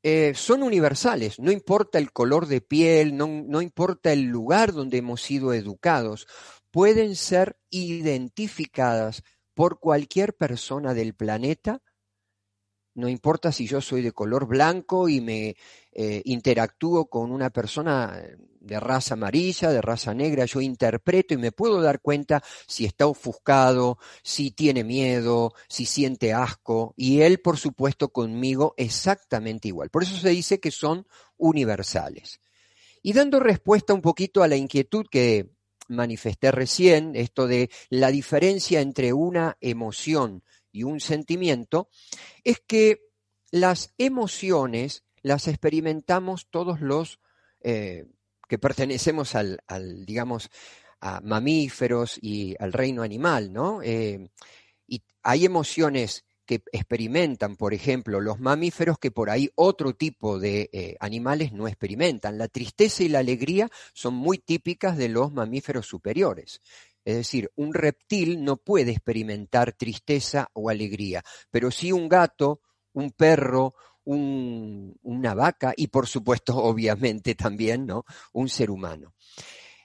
eh, 0.03 0.33
son 0.35 0.61
universales, 0.61 1.39
no 1.39 1.51
importa 1.51 1.97
el 1.97 2.11
color 2.11 2.45
de 2.45 2.61
piel, 2.61 3.17
no, 3.17 3.25
no 3.25 3.63
importa 3.63 4.13
el 4.13 4.25
lugar 4.25 4.71
donde 4.71 4.99
hemos 4.99 5.23
sido 5.23 5.51
educados, 5.51 6.27
pueden 6.69 7.15
ser 7.15 7.57
identificadas 7.71 9.23
por 9.55 9.79
cualquier 9.79 10.35
persona 10.35 10.93
del 10.93 11.15
planeta 11.15 11.81
no 12.95 13.09
importa 13.09 13.51
si 13.51 13.67
yo 13.67 13.81
soy 13.81 14.01
de 14.01 14.13
color 14.13 14.47
blanco 14.47 15.07
y 15.07 15.21
me 15.21 15.55
eh, 15.91 16.21
interactúo 16.25 17.05
con 17.05 17.31
una 17.31 17.49
persona 17.49 18.21
de 18.59 18.79
raza 18.79 19.13
amarilla, 19.13 19.69
de 19.69 19.81
raza 19.81 20.13
negra, 20.13 20.45
yo 20.45 20.59
interpreto 20.59 21.33
y 21.33 21.37
me 21.37 21.51
puedo 21.51 21.81
dar 21.81 22.01
cuenta 22.01 22.41
si 22.67 22.85
está 22.85 23.05
ofuscado, 23.05 23.99
si 24.23 24.51
tiene 24.51 24.83
miedo, 24.83 25.53
si 25.67 25.85
siente 25.85 26.33
asco, 26.33 26.93
y 26.97 27.21
él, 27.21 27.39
por 27.39 27.57
supuesto, 27.57 28.09
conmigo 28.09 28.73
exactamente 28.77 29.67
igual. 29.67 29.89
Por 29.89 30.03
eso 30.03 30.17
se 30.17 30.29
dice 30.29 30.59
que 30.59 30.71
son 30.71 31.05
universales. 31.37 32.39
Y 33.03 33.13
dando 33.13 33.39
respuesta 33.39 33.93
un 33.93 34.01
poquito 34.01 34.41
a 34.41 34.47
la 34.47 34.55
inquietud 34.55 35.05
que 35.11 35.51
manifesté 35.87 36.51
recién, 36.51 37.15
esto 37.15 37.47
de 37.47 37.69
la 37.89 38.09
diferencia 38.09 38.81
entre 38.81 39.13
una 39.13 39.57
emoción 39.61 40.43
y 40.75 40.83
un 40.83 40.99
sentimiento, 40.99 41.89
es 42.43 42.59
que 42.59 43.01
las 43.51 43.93
emociones 43.97 45.03
las 45.21 45.47
experimentamos 45.47 46.47
todos 46.51 46.81
los 46.81 47.19
eh, 47.61 48.05
que 48.47 48.59
pertenecemos 48.59 49.33
al, 49.33 49.59
digamos, 50.05 50.51
a 50.99 51.19
mamíferos 51.21 52.19
y 52.21 52.55
al 52.59 52.73
reino 52.73 53.01
animal, 53.01 53.51
¿no? 53.51 53.81
Eh, 53.81 54.29
y 54.87 55.01
hay 55.23 55.45
emociones 55.45 56.25
que 56.45 56.61
experimentan, 56.71 57.55
por 57.55 57.73
ejemplo, 57.73 58.21
los 58.21 58.39
mamíferos 58.39 58.99
que 58.99 59.09
por 59.09 59.29
ahí 59.29 59.49
otro 59.55 59.95
tipo 59.95 60.37
de 60.37 60.69
eh, 60.71 60.95
animales 60.99 61.53
no 61.53 61.67
experimentan. 61.67 62.37
La 62.37 62.47
tristeza 62.47 63.03
y 63.03 63.09
la 63.09 63.19
alegría 63.19 63.69
son 63.93 64.13
muy 64.13 64.37
típicas 64.37 64.95
de 64.95 65.09
los 65.09 65.31
mamíferos 65.33 65.87
superiores. 65.87 66.61
Es 67.05 67.15
decir, 67.15 67.51
un 67.55 67.73
reptil 67.73 68.43
no 68.43 68.57
puede 68.57 68.91
experimentar 68.91 69.73
tristeza 69.73 70.49
o 70.53 70.69
alegría, 70.69 71.23
pero 71.51 71.71
sí 71.71 71.91
un 71.91 72.09
gato, 72.09 72.61
un 72.93 73.11
perro, 73.11 73.75
una 74.05 75.33
vaca 75.33 75.73
y 75.75 75.87
por 75.87 76.07
supuesto, 76.07 76.57
obviamente 76.63 77.35
también, 77.35 77.85
¿no? 77.85 78.05
Un 78.33 78.49
ser 78.49 78.71
humano. 78.71 79.13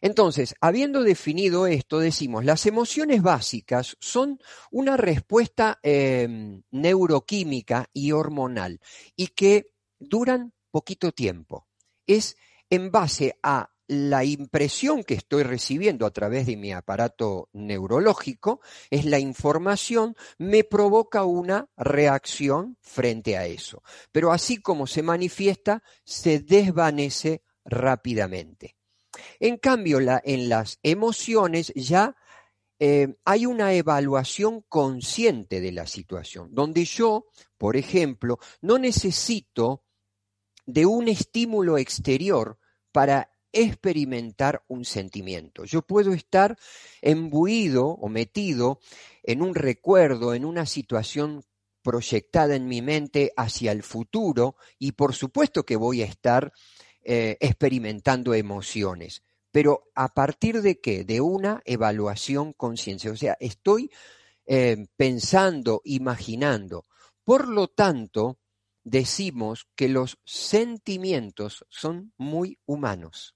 Entonces, 0.03 0.55
habiendo 0.63 1.03
definido 1.03 1.67
esto, 1.67 1.99
decimos, 1.99 2.45
las 2.45 2.65
emociones 2.65 3.21
básicas 3.21 3.97
son 4.01 4.41
una 4.71 4.97
respuesta 4.97 5.79
em, 5.83 6.63
neuroquímica 6.71 7.91
y 7.93 8.13
hormonal 8.13 8.81
y 9.15 9.29
que 9.29 9.75
duran 9.99 10.55
poquito 10.71 11.13
tiempo. 11.13 11.67
Es 12.07 12.37
en 12.71 12.91
base 12.91 13.37
a 13.43 13.71
la 13.91 14.23
impresión 14.23 15.03
que 15.03 15.15
estoy 15.15 15.43
recibiendo 15.43 16.07
a 16.07 16.13
través 16.13 16.47
de 16.47 16.57
mi 16.57 16.73
aparato 16.73 17.49
neurológico, 17.53 18.61
es 18.89 19.05
la 19.05 19.19
información, 19.19 20.15
me 20.39 20.63
provoca 20.63 21.25
una 21.25 21.69
reacción 21.77 22.77
frente 22.81 23.37
a 23.37 23.47
eso. 23.47 23.83
Pero 24.13 24.31
así 24.31 24.59
como 24.59 24.87
se 24.87 25.03
manifiesta, 25.03 25.83
se 26.05 26.39
desvanece 26.39 27.43
rápidamente. 27.65 28.77
En 29.41 29.57
cambio, 29.57 29.99
en 29.99 30.49
las 30.49 30.79
emociones 30.85 31.73
ya 31.75 32.15
eh, 32.79 33.17
hay 33.25 33.45
una 33.45 33.73
evaluación 33.73 34.65
consciente 34.69 35.61
de 35.61 35.73
la 35.73 35.89
situación, 35.89 36.55
donde 36.55 36.85
yo, 36.85 37.27
por 37.59 37.77
ejemplo, 37.77 38.39
no 38.61 38.79
necesito 38.79 39.83
de 40.65 40.87
un 40.87 41.09
estímulo 41.09 41.77
exterior 41.77 42.61
para 42.93 43.30
experimentar 43.53 44.63
un 44.69 44.85
sentimiento. 44.85 45.65
Yo 45.65 45.83
puedo 45.83 46.13
estar 46.13 46.59
embuido 47.03 47.87
o 47.87 48.09
metido 48.09 48.81
en 49.23 49.43
un 49.43 49.55
recuerdo, 49.55 50.35
en 50.35 50.45
una 50.45 50.67
situación 50.67 51.45
proyectada 51.83 52.57
en 52.57 52.69
mi 52.69 52.83
mente 52.83 53.33
hacia 53.37 53.73
el 53.73 53.83
futuro 53.83 54.57
y 54.79 54.93
por 54.93 55.15
supuesto 55.15 55.65
que 55.65 55.77
voy 55.77 56.03
a 56.03 56.07
estar 56.07 56.53
eh, 57.03 57.37
experimentando 57.41 58.35
emociones. 58.35 59.23
Pero 59.51 59.91
a 59.95 60.15
partir 60.15 60.63
de 60.63 60.81
qué? 60.81 61.05
De 61.05 61.21
una 61.21 61.61
evaluación 61.65 62.53
conciencia. 62.53 63.11
O 63.11 63.17
sea, 63.17 63.37
estoy 63.41 63.91
eh, 64.47 64.87
pensando, 64.97 65.81
imaginando. 65.85 66.87
Por 67.25 67.49
lo 67.49 67.69
tanto, 67.69 68.39
decimos 68.85 69.67
que 69.75 69.89
los 69.89 70.19
sentimientos 70.25 71.65
son 71.69 72.13
muy 72.17 72.59
humanos, 72.67 73.35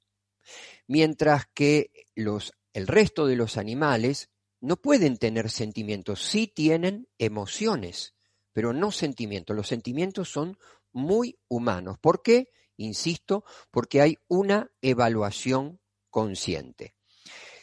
mientras 0.87 1.47
que 1.55 1.91
el 2.15 2.87
resto 2.87 3.27
de 3.27 3.37
los 3.37 3.57
animales 3.57 4.31
no 4.61 4.77
pueden 4.77 5.17
tener 5.19 5.51
sentimientos, 5.51 6.25
sí 6.25 6.47
tienen 6.47 7.09
emociones, 7.19 8.15
pero 8.53 8.73
no 8.73 8.91
sentimientos. 8.91 9.55
Los 9.55 9.69
sentimientos 9.69 10.31
son 10.31 10.59
muy 10.93 11.39
humanos. 11.49 11.99
¿Por 12.01 12.23
qué? 12.23 12.51
Insisto, 12.77 13.45
porque 13.71 14.01
hay 14.01 14.19
una 14.29 14.71
evaluación 14.81 15.81
consciente. 16.11 16.95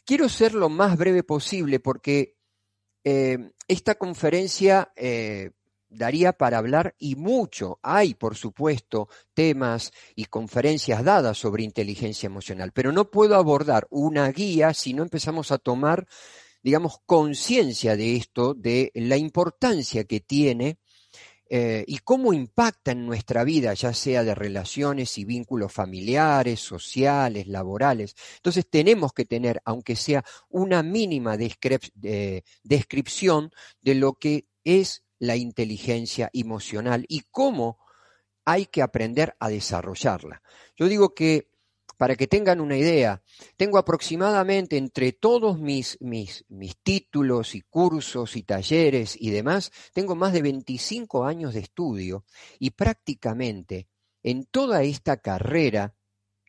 Quiero 0.06 0.30
ser 0.30 0.54
lo 0.54 0.70
más 0.70 0.98
breve 0.98 1.24
posible 1.24 1.80
porque 1.80 2.38
eh, 3.04 3.52
esta 3.68 3.96
conferencia 3.96 4.92
eh, 4.96 5.52
daría 5.92 6.34
para 6.34 6.58
hablar 6.58 6.96
y 6.98 7.16
mucho. 7.16 7.80
Hay, 7.84 8.16
por 8.16 8.36
supuesto, 8.36 9.10
temas 9.34 9.92
y 10.16 10.26
conferencias 10.26 11.04
dadas 11.04 11.38
sobre 11.38 11.64
inteligencia 11.64 12.28
emocional, 12.28 12.72
pero 12.72 12.92
no 12.92 13.12
puedo 13.12 13.36
abordar 13.36 13.88
una 13.90 14.32
guía 14.32 14.74
si 14.74 14.94
no 14.94 15.04
empezamos 15.04 15.52
a 15.52 15.58
tomar, 15.58 16.08
digamos, 16.64 17.00
conciencia 17.06 17.96
de 17.96 18.16
esto, 18.16 18.54
de 18.54 18.92
la 18.96 19.18
importancia 19.18 20.06
que 20.06 20.22
tiene 20.22 20.80
eh, 21.54 21.84
y 21.86 21.98
cómo 21.98 22.32
impacta 22.32 22.92
en 22.92 23.06
nuestra 23.06 23.44
vida, 23.44 23.74
ya 23.74 23.94
sea 23.94 24.24
de 24.24 24.34
relaciones 24.34 25.18
y 25.18 25.26
vínculos 25.26 25.74
familiares, 25.74 26.62
sociales, 26.62 27.46
laborales. 27.48 28.16
Entonces 28.38 28.66
tenemos 28.70 29.12
que 29.12 29.26
tener, 29.26 29.62
aunque 29.66 29.98
sea 29.98 30.24
una 30.48 30.82
mínima 30.82 31.36
descripción 32.64 33.52
de 33.82 33.96
lo 33.96 34.14
que 34.14 34.46
es 34.64 35.04
la 35.22 35.36
inteligencia 35.36 36.32
emocional 36.34 37.06
y 37.08 37.22
cómo 37.30 37.78
hay 38.44 38.66
que 38.66 38.82
aprender 38.82 39.36
a 39.40 39.50
desarrollarla. 39.50 40.42
Yo 40.76 40.88
digo 40.88 41.14
que 41.14 41.52
para 41.96 42.16
que 42.16 42.26
tengan 42.26 42.60
una 42.60 42.76
idea, 42.76 43.22
tengo 43.56 43.78
aproximadamente 43.78 44.78
entre 44.78 45.12
todos 45.12 45.60
mis, 45.60 46.00
mis, 46.02 46.44
mis, 46.50 46.76
títulos 46.82 47.54
y 47.54 47.62
cursos 47.62 48.36
y 48.36 48.42
talleres 48.42 49.16
y 49.16 49.30
demás, 49.30 49.72
tengo 49.94 50.16
más 50.16 50.34
de 50.34 50.42
25 50.42 51.24
años 51.24 51.54
de 51.54 51.60
estudio 51.60 52.26
y 52.58 52.72
prácticamente 52.72 53.88
en 54.24 54.46
toda 54.46 54.82
esta 54.82 55.18
carrera, 55.18 55.94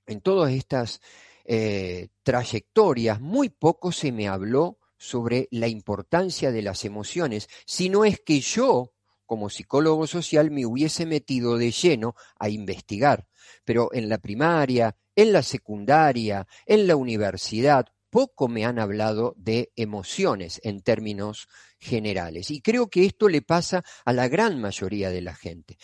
en 0.07 0.23
todas 0.23 0.50
estas 0.52 1.02
eh, 1.45 2.09
trayectorias, 2.23 3.21
muy 3.21 3.50
poco 3.50 3.93
se 3.93 4.12
me 4.12 4.29
habló 4.29 4.79
sobre 5.02 5.49
la 5.50 5.66
importancia 5.66 6.52
de 6.52 6.62
las 6.62 6.85
emociones, 6.85 7.49
si 7.66 7.88
no 7.88 8.04
es 8.04 8.21
que 8.21 8.40
yo, 8.40 8.92
como 9.26 9.50
psicólogo 9.50 10.06
social, 10.06 10.52
me 10.52 10.64
hubiese 10.64 11.06
metido 11.06 11.59
de 11.59 11.73
lleno 11.73 12.14
a 12.38 12.49
investigar. 12.49 13.26
Pero 13.64 13.90
en 13.92 14.09
la 14.09 14.18
primaria, 14.18 14.97
en 15.16 15.32
la 15.32 15.42
secundaria, 15.42 16.47
en 16.66 16.87
la 16.87 16.94
universidad, 16.94 17.87
poco 18.11 18.47
me 18.47 18.64
han 18.64 18.78
hablado 18.78 19.35
de 19.37 19.73
emociones 19.75 20.61
en 20.62 20.82
términos 20.82 21.49
generales. 21.80 22.52
Y 22.52 22.61
creo 22.61 22.88
que 22.88 23.04
esto 23.04 23.28
le 23.28 23.42
pasa 23.42 23.82
a 24.04 24.12
la 24.12 24.29
gran 24.29 24.61
mayoría 24.61 25.11
de 25.11 25.22
la 25.22 25.35
gente. 25.35 25.79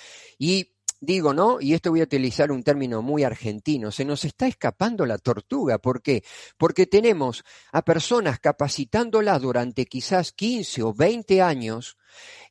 Digo, 1.00 1.32
¿no? 1.34 1.60
Y 1.60 1.74
esto 1.74 1.90
voy 1.90 2.00
a 2.00 2.04
utilizar 2.04 2.50
un 2.50 2.62
término 2.62 3.02
muy 3.02 3.24
argentino, 3.24 3.90
se 3.90 4.04
nos 4.04 4.24
está 4.24 4.46
escapando 4.46 5.06
la 5.06 5.18
tortuga. 5.18 5.78
¿Por 5.78 6.02
qué? 6.02 6.24
Porque 6.56 6.86
tenemos 6.86 7.44
a 7.72 7.82
personas 7.82 8.40
capacitándolas 8.40 9.40
durante 9.40 9.86
quizás 9.86 10.32
15 10.32 10.82
o 10.82 10.94
20 10.94 11.42
años 11.42 11.96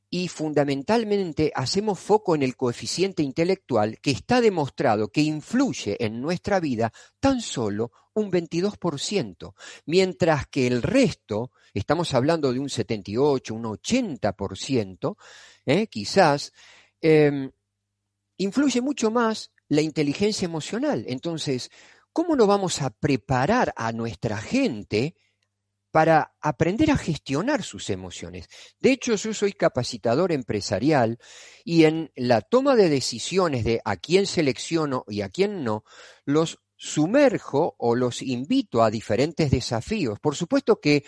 y 0.09 0.29
fundamentalmente 0.29 1.51
hacemos 1.53 1.99
foco 1.99 2.35
en 2.35 2.43
el 2.43 2.55
coeficiente 2.55 3.23
intelectual 3.23 3.99
que 3.99 4.11
está 4.11 4.39
demostrado 4.39 5.09
que 5.09 5.21
influye 5.21 5.97
en 6.03 6.21
nuestra 6.21 6.59
vida 6.59 6.93
tan 7.19 7.41
solo 7.41 7.91
un 8.13 8.31
22%, 8.31 9.53
mientras 9.85 10.47
que 10.47 10.65
el 10.65 10.81
resto, 10.81 11.51
estamos 11.73 12.15
hablando 12.15 12.51
de 12.51 12.59
un 12.59 12.69
78, 12.69 13.53
un 13.53 13.65
80%, 13.65 15.17
¿eh? 15.67 15.85
quizás, 15.85 16.51
em, 16.99 17.51
influye 18.37 18.81
mucho 18.81 19.11
más 19.11 19.51
la 19.67 19.81
inteligencia 19.81 20.45
emocional. 20.45 21.05
Entonces, 21.07 21.69
¿cómo 22.13 22.35
no 22.35 22.47
vamos 22.47 22.81
a 22.81 22.89
preparar 22.89 23.73
a 23.75 23.91
nuestra 23.91 24.37
gente 24.37 25.15
para 25.97 26.35
aprender 26.41 26.91
a 26.91 26.97
gestionar 26.97 27.63
sus 27.63 27.89
emociones. 27.89 28.47
De 28.79 28.91
hecho, 28.91 29.15
yo 29.15 29.33
soy 29.33 29.53
capacitador 29.53 30.31
empresarial 30.31 31.17
y 31.63 31.85
en 31.85 32.11
la 32.15 32.41
toma 32.41 32.75
de 32.75 32.89
decisiones 32.89 33.63
de 33.63 33.81
a 33.83 33.95
quién 33.97 34.27
selecciono 34.27 35.05
y 35.07 35.21
a 35.21 35.29
quién 35.29 35.63
no, 35.63 35.83
los 36.23 36.59
sumerjo 36.75 37.75
o 37.79 37.95
los 37.95 38.21
invito 38.21 38.83
a 38.83 38.91
diferentes 38.91 39.49
desafíos. 39.49 40.19
Por 40.19 40.35
supuesto 40.35 40.79
que 40.79 41.03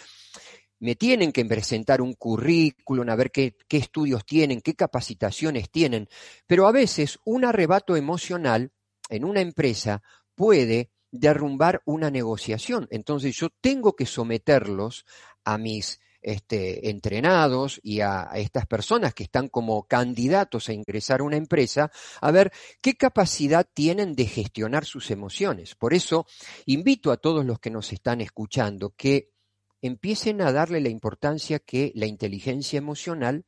me 0.79 0.95
tienen 0.95 1.31
que 1.31 1.45
presentar 1.45 2.01
un 2.01 2.13
currículum, 2.13 3.09
a 3.09 3.15
ver 3.15 3.31
qué, 3.31 3.55
estudios 3.69 4.25
tienen, 4.25 4.61
qué 4.61 4.75
capacitaciones 4.75 5.69
tienen, 5.69 6.07
pero 6.47 6.67
a 6.67 6.71
veces 6.71 7.19
un 7.25 7.45
arrebato 7.45 7.95
emocional 7.95 8.71
en 9.09 9.25
una 9.25 9.41
empresa 9.41 10.01
puede 10.35 10.91
derrumbar 11.11 11.81
una 11.85 12.09
negociación. 12.09 12.87
Entonces 12.91 13.35
yo 13.35 13.49
tengo 13.61 13.95
que 13.95 14.05
someterlos 14.05 15.05
a 15.43 15.57
mis 15.57 15.99
este, 16.21 16.89
entrenados 16.89 17.79
y 17.81 18.01
a, 18.01 18.29
estas 18.35 18.65
personas 18.65 19.13
que 19.13 19.23
están 19.23 19.47
como 19.47 19.87
candidatos 19.87 20.69
a 20.69 20.73
ingresar 20.73 21.21
a 21.21 21.23
una 21.23 21.37
empresa, 21.37 21.91
a 22.21 22.31
ver 22.31 22.51
qué 22.81 22.95
capacidad 22.95 23.67
tienen 23.73 24.15
de 24.15 24.25
gestionar 24.25 24.85
sus 24.85 25.11
emociones. 25.11 25.75
Por 25.75 25.93
eso 25.93 26.25
invito 26.65 27.11
a 27.11 27.17
todos 27.17 27.45
los 27.45 27.59
que 27.59 27.69
nos 27.69 27.91
están 27.91 28.21
escuchando 28.21 28.93
que 28.95 29.31
empiecen 29.81 30.41
a 30.41 30.51
darle 30.51 30.81
la 30.81 30.89
importancia 30.89 31.59
que 31.59 31.91
la 31.95 32.05
inteligencia 32.05 32.77
emocional 32.77 33.45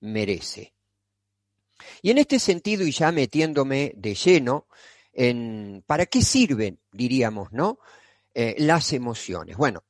merece. 0.00 0.74
Y 2.02 2.10
en 2.10 2.18
este 2.18 2.38
sentido, 2.38 2.86
y 2.86 2.92
ya 2.92 3.12
metiéndome 3.12 3.92
de 3.96 4.14
lleno, 4.14 4.68
¿para 5.86 6.06
qué 6.06 6.22
sirven, 6.22 6.80
diríamos, 6.92 7.52
¿no? 7.52 7.78
Eh, 8.32 8.56
las 8.58 8.92
emociones. 8.92 9.56
Bueno, 9.56 9.84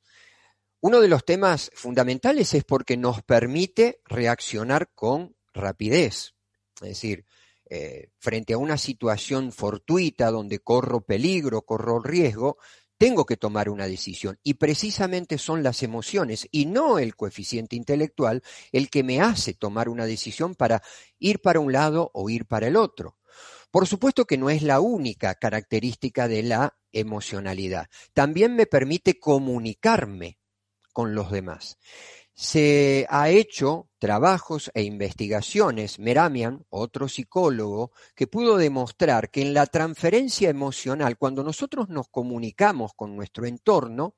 uno 0.81 1.01
de 1.01 1.07
los 1.07 1.25
temas 1.25 1.71
fundamentales 1.73 2.53
es 2.53 2.63
porque 2.63 2.95
nos 2.95 3.23
permite 3.23 4.01
reaccionar 4.05 4.91
con 4.93 5.35
rapidez. 5.53 6.35
Es 6.75 6.89
decir, 6.89 7.25
eh, 7.67 8.09
frente 8.19 8.53
a 8.53 8.59
una 8.59 8.77
situación 8.77 9.51
fortuita 9.51 10.29
donde 10.29 10.59
corro 10.59 11.01
peligro, 11.01 11.63
corro 11.63 11.99
riesgo, 11.99 12.57
tengo 12.97 13.25
que 13.25 13.37
tomar 13.37 13.69
una 13.69 13.87
decisión. 13.87 14.39
Y 14.43 14.55
precisamente 14.55 15.37
son 15.37 15.63
las 15.63 15.83
emociones 15.83 16.47
y 16.51 16.65
no 16.65 16.99
el 16.99 17.15
coeficiente 17.15 17.75
intelectual 17.75 18.43
el 18.71 18.89
que 18.89 19.03
me 19.03 19.21
hace 19.21 19.53
tomar 19.53 19.89
una 19.89 20.05
decisión 20.05 20.55
para 20.55 20.81
ir 21.19 21.41
para 21.41 21.59
un 21.59 21.71
lado 21.71 22.11
o 22.13 22.29
ir 22.29 22.45
para 22.45 22.67
el 22.67 22.75
otro. 22.75 23.17
Por 23.71 23.87
supuesto 23.87 24.25
que 24.25 24.37
no 24.37 24.49
es 24.49 24.61
la 24.61 24.79
única 24.79 25.35
característica 25.35 26.27
de 26.27 26.43
la 26.43 26.77
emocionalidad. 26.93 27.87
También 28.13 28.55
me 28.55 28.65
permite 28.65 29.19
comunicarme 29.19 30.39
con 30.93 31.13
los 31.13 31.29
demás. 31.29 31.77
Se 32.37 33.07
ha 33.09 33.29
hecho 33.29 33.89
trabajos 33.97 34.69
e 34.73 34.83
investigaciones, 34.83 35.99
Meramian, 35.99 36.65
otro 36.69 37.07
psicólogo, 37.07 37.93
que 38.13 38.27
pudo 38.27 38.57
demostrar 38.57 39.31
que 39.31 39.41
en 39.41 39.53
la 39.53 39.65
transferencia 39.67 40.49
emocional, 40.49 41.17
cuando 41.17 41.45
nosotros 41.45 41.87
nos 41.87 42.09
comunicamos 42.09 42.93
con 42.93 43.15
nuestro 43.15 43.45
entorno, 43.45 44.15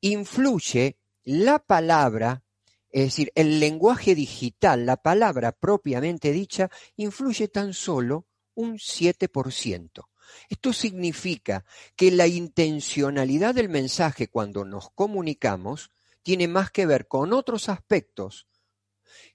influye 0.00 0.98
la 1.24 1.58
palabra, 1.58 2.44
es 2.90 3.06
decir, 3.06 3.32
el 3.34 3.58
lenguaje 3.58 4.14
digital, 4.14 4.86
la 4.86 4.98
palabra 4.98 5.50
propiamente 5.50 6.30
dicha, 6.30 6.70
influye 6.94 7.48
tan 7.48 7.74
solo 7.74 8.28
un 8.54 8.78
7%. 8.78 10.04
Esto 10.48 10.72
significa 10.72 11.64
que 11.96 12.12
la 12.12 12.28
intencionalidad 12.28 13.52
del 13.52 13.68
mensaje 13.68 14.28
cuando 14.28 14.64
nos 14.64 14.90
comunicamos 14.90 15.90
tiene 16.22 16.48
más 16.48 16.70
que 16.70 16.86
ver 16.86 17.08
con 17.08 17.32
otros 17.32 17.68
aspectos 17.68 18.46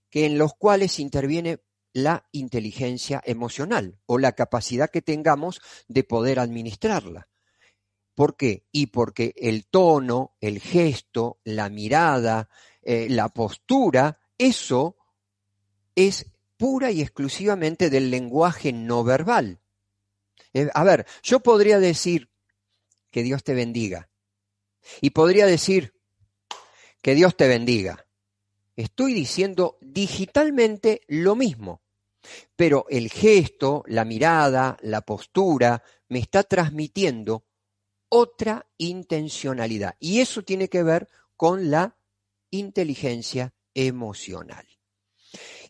que 0.09 0.25
en 0.25 0.37
los 0.37 0.53
cuales 0.55 0.99
interviene 0.99 1.59
la 1.93 2.27
inteligencia 2.31 3.21
emocional 3.25 3.99
o 4.05 4.17
la 4.17 4.33
capacidad 4.33 4.89
que 4.89 5.01
tengamos 5.01 5.61
de 5.87 6.03
poder 6.03 6.39
administrarla. 6.39 7.27
¿Por 8.13 8.35
qué? 8.35 8.65
Y 8.71 8.87
porque 8.87 9.33
el 9.35 9.67
tono, 9.67 10.35
el 10.39 10.59
gesto, 10.59 11.39
la 11.43 11.69
mirada, 11.69 12.49
eh, 12.81 13.07
la 13.09 13.29
postura, 13.29 14.19
eso 14.37 14.97
es 15.95 16.25
pura 16.57 16.91
y 16.91 17.01
exclusivamente 17.01 17.89
del 17.89 18.09
lenguaje 18.09 18.73
no 18.73 19.03
verbal. 19.03 19.59
Eh, 20.53 20.69
a 20.73 20.83
ver, 20.83 21.05
yo 21.23 21.41
podría 21.41 21.79
decir 21.79 22.31
que 23.11 23.23
Dios 23.23 23.43
te 23.43 23.53
bendiga 23.53 24.09
y 25.01 25.11
podría 25.11 25.45
decir 25.45 25.96
que 27.01 27.15
Dios 27.15 27.35
te 27.35 27.47
bendiga. 27.47 28.05
Estoy 28.75 29.13
diciendo 29.13 29.77
digitalmente 29.81 31.01
lo 31.07 31.35
mismo, 31.35 31.81
pero 32.55 32.85
el 32.89 33.09
gesto, 33.09 33.83
la 33.87 34.05
mirada, 34.05 34.77
la 34.81 35.01
postura 35.01 35.83
me 36.09 36.19
está 36.19 36.43
transmitiendo 36.43 37.45
otra 38.09 38.65
intencionalidad 38.77 39.95
y 39.99 40.19
eso 40.19 40.43
tiene 40.43 40.69
que 40.69 40.83
ver 40.83 41.07
con 41.35 41.69
la 41.69 41.97
inteligencia 42.51 43.53
emocional. 43.73 44.65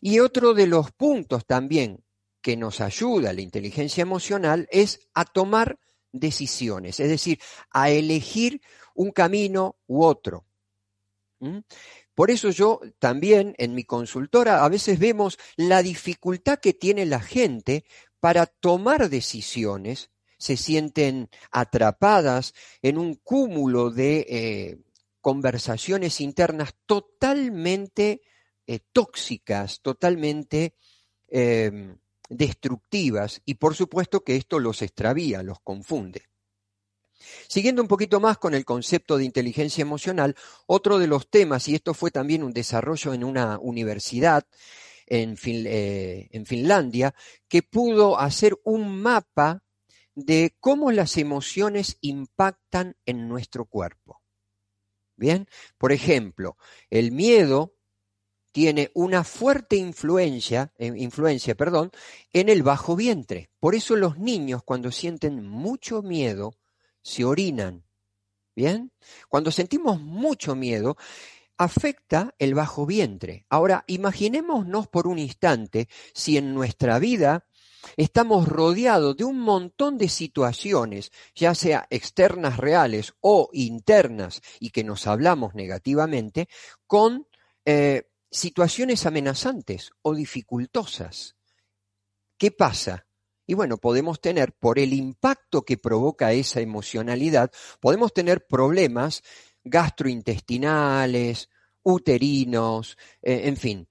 Y 0.00 0.20
otro 0.20 0.54
de 0.54 0.66
los 0.66 0.92
puntos 0.92 1.46
también 1.46 2.04
que 2.40 2.56
nos 2.56 2.80
ayuda 2.80 3.32
la 3.32 3.42
inteligencia 3.42 4.02
emocional 4.02 4.68
es 4.70 5.08
a 5.14 5.24
tomar 5.24 5.78
decisiones, 6.12 7.00
es 7.00 7.08
decir, 7.08 7.40
a 7.70 7.90
elegir 7.90 8.60
un 8.94 9.10
camino 9.10 9.76
u 9.86 10.04
otro. 10.04 10.47
Por 12.14 12.30
eso 12.30 12.50
yo 12.50 12.80
también 12.98 13.54
en 13.58 13.74
mi 13.74 13.84
consultora 13.84 14.64
a 14.64 14.68
veces 14.68 14.98
vemos 14.98 15.38
la 15.56 15.82
dificultad 15.82 16.58
que 16.58 16.72
tiene 16.72 17.06
la 17.06 17.20
gente 17.20 17.84
para 18.20 18.46
tomar 18.46 19.08
decisiones, 19.08 20.10
se 20.38 20.56
sienten 20.56 21.30
atrapadas 21.50 22.54
en 22.82 22.98
un 22.98 23.14
cúmulo 23.14 23.90
de 23.90 24.26
eh, 24.28 24.78
conversaciones 25.20 26.20
internas 26.20 26.74
totalmente 26.86 28.22
eh, 28.66 28.80
tóxicas, 28.92 29.80
totalmente 29.80 30.74
em, 31.28 31.98
destructivas 32.28 33.40
y 33.44 33.54
por 33.54 33.74
supuesto 33.74 34.22
que 34.22 34.36
esto 34.36 34.58
los 34.58 34.82
extravía, 34.82 35.42
los 35.42 35.60
confunde. 35.60 36.22
Siguiendo 37.48 37.80
un 37.80 37.88
poquito 37.88 38.20
más 38.20 38.36
con 38.36 38.52
el 38.52 38.66
concepto 38.66 39.16
de 39.16 39.24
inteligencia 39.24 39.80
emocional, 39.80 40.36
otro 40.66 40.98
de 40.98 41.06
los 41.06 41.30
temas, 41.30 41.66
y 41.68 41.74
esto 41.74 41.94
fue 41.94 42.10
también 42.10 42.42
un 42.42 42.52
desarrollo 42.52 43.14
en 43.14 43.24
una 43.24 43.58
universidad 43.58 44.46
en, 45.06 45.34
eh, 45.42 46.42
Finlandia, 46.44 47.14
que 47.48 47.62
pudo 47.62 48.18
hacer 48.18 48.58
un 48.64 49.00
mapa 49.00 49.62
de 50.14 50.54
cómo 50.60 50.92
las 50.92 51.16
emociones 51.16 51.96
impactan 52.02 52.96
en 53.06 53.28
nuestro 53.28 53.64
cuerpo. 53.64 54.20
Bien, 55.16 55.48
por 55.78 55.92
ejemplo, 55.92 56.58
el 56.90 57.12
miedo 57.12 57.74
tiene 58.52 58.90
una 58.92 59.24
fuerte 59.24 59.76
influencia, 59.76 60.72
eh, 60.76 60.92
influencia 60.96 61.54
perdón, 61.54 61.92
en 62.32 62.50
el 62.50 62.62
bajo 62.62 62.94
vientre. 62.94 63.48
Por 63.58 63.74
eso 63.74 63.96
los 63.96 64.18
niños 64.18 64.62
cuando 64.64 64.90
sienten 64.90 65.48
mucho 65.48 66.02
miedo 66.02 66.54
se 67.08 67.24
orinan. 67.24 67.84
¿Bien? 68.54 68.92
Cuando 69.28 69.50
sentimos 69.50 70.00
mucho 70.00 70.54
miedo, 70.56 70.96
afecta 71.56 72.34
el 72.38 72.54
bajo 72.54 72.86
vientre. 72.86 73.46
Ahora, 73.48 73.84
imaginémonos 73.86 74.88
por 74.88 75.06
un 75.06 75.18
instante 75.18 75.88
si 76.12 76.36
en 76.36 76.54
nuestra 76.54 76.98
vida 76.98 77.46
estamos 77.96 78.48
rodeados 78.48 79.16
de 79.16 79.24
un 79.24 79.38
montón 79.38 79.96
de 79.96 80.08
situaciones, 80.08 81.12
ya 81.34 81.54
sea 81.54 81.86
externas 81.88 82.56
reales 82.56 83.14
o 83.20 83.48
internas, 83.52 84.42
y 84.58 84.70
que 84.70 84.82
nos 84.82 85.06
hablamos 85.06 85.54
negativamente, 85.54 86.48
con 86.86 87.28
eh, 87.64 88.10
situaciones 88.30 89.06
amenazantes 89.06 89.92
o 90.02 90.14
dificultosas. 90.14 91.36
¿Qué 92.36 92.50
pasa? 92.50 93.07
Y 93.48 93.54
bueno, 93.54 93.78
podemos 93.78 94.20
tener, 94.20 94.52
por 94.52 94.78
el 94.78 94.92
impacto 94.92 95.62
que 95.62 95.78
provoca 95.78 96.34
esa 96.34 96.60
emocionalidad, 96.60 97.50
podemos 97.80 98.12
tener 98.12 98.46
problemas 98.46 99.22
gastrointestinales, 99.64 101.48
uterinos, 101.82 102.98
eh, 103.22 103.40
en 103.44 103.56
fin. 103.56 103.88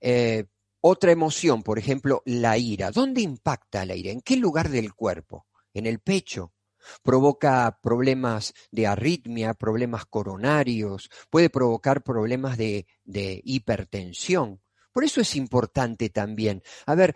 Eh, 0.00 0.46
otra 0.80 1.12
emoción, 1.12 1.62
por 1.62 1.78
ejemplo, 1.78 2.22
la 2.24 2.56
ira. 2.56 2.90
¿Dónde 2.90 3.20
impacta 3.20 3.84
la 3.84 3.94
ira? 3.94 4.10
¿En 4.10 4.22
qué 4.22 4.36
lugar 4.36 4.70
del 4.70 4.94
cuerpo? 4.94 5.46
¿En 5.74 5.84
el 5.84 6.00
pecho? 6.00 6.54
provoca 7.02 7.80
problemas 7.82 8.54
de 8.70 8.86
arritmia, 8.86 9.52
problemas 9.52 10.06
coronarios, 10.06 11.10
puede 11.28 11.50
provocar 11.50 12.02
problemas 12.02 12.56
de, 12.56 12.86
hipertensión. 13.04 14.62
Por 14.92 15.04
eso 15.04 15.20
es 15.20 15.36
importante 15.36 16.08
también, 16.08 16.62
a 16.86 16.94
ver, 16.94 17.14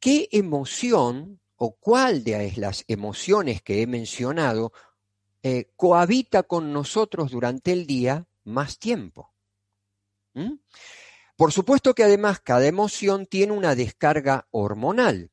¿qué 0.00 0.28
emoción 0.32 1.40
o 1.56 1.76
cuál 1.76 2.24
de 2.24 2.52
las 2.56 2.84
emociones 2.88 3.62
que 3.62 3.82
he 3.82 3.86
mencionado 3.86 4.72
eh, 5.42 5.70
cohabita 5.76 6.42
con 6.42 6.72
nosotros 6.72 7.30
durante 7.30 7.72
el 7.72 7.86
día 7.86 8.26
más 8.44 8.78
tiempo? 8.78 9.34
¿Mm? 10.34 10.54
Por 11.36 11.52
supuesto 11.52 11.94
que 11.94 12.02
además 12.02 12.40
cada 12.40 12.66
emoción 12.66 13.26
tiene 13.26 13.52
una 13.52 13.74
descarga 13.74 14.48
hormonal. 14.50 15.30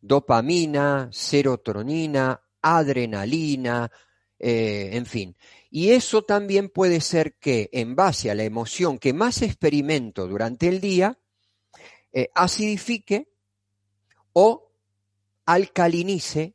Dopamina, 0.00 1.08
serotonina, 1.10 2.40
adrenalina, 2.62 3.90
eh, 4.38 4.90
en 4.92 5.06
fin. 5.06 5.36
Y 5.70 5.90
eso 5.90 6.22
también 6.22 6.68
puede 6.68 7.00
ser 7.00 7.36
que 7.38 7.68
en 7.72 7.96
base 7.96 8.30
a 8.30 8.34
la 8.34 8.44
emoción 8.44 8.98
que 8.98 9.12
más 9.12 9.42
experimento 9.42 10.28
durante 10.28 10.68
el 10.68 10.80
día, 10.80 11.18
eh, 12.12 12.30
acidifique 12.34 13.33
o 14.34 14.70
alcalinice 15.46 16.54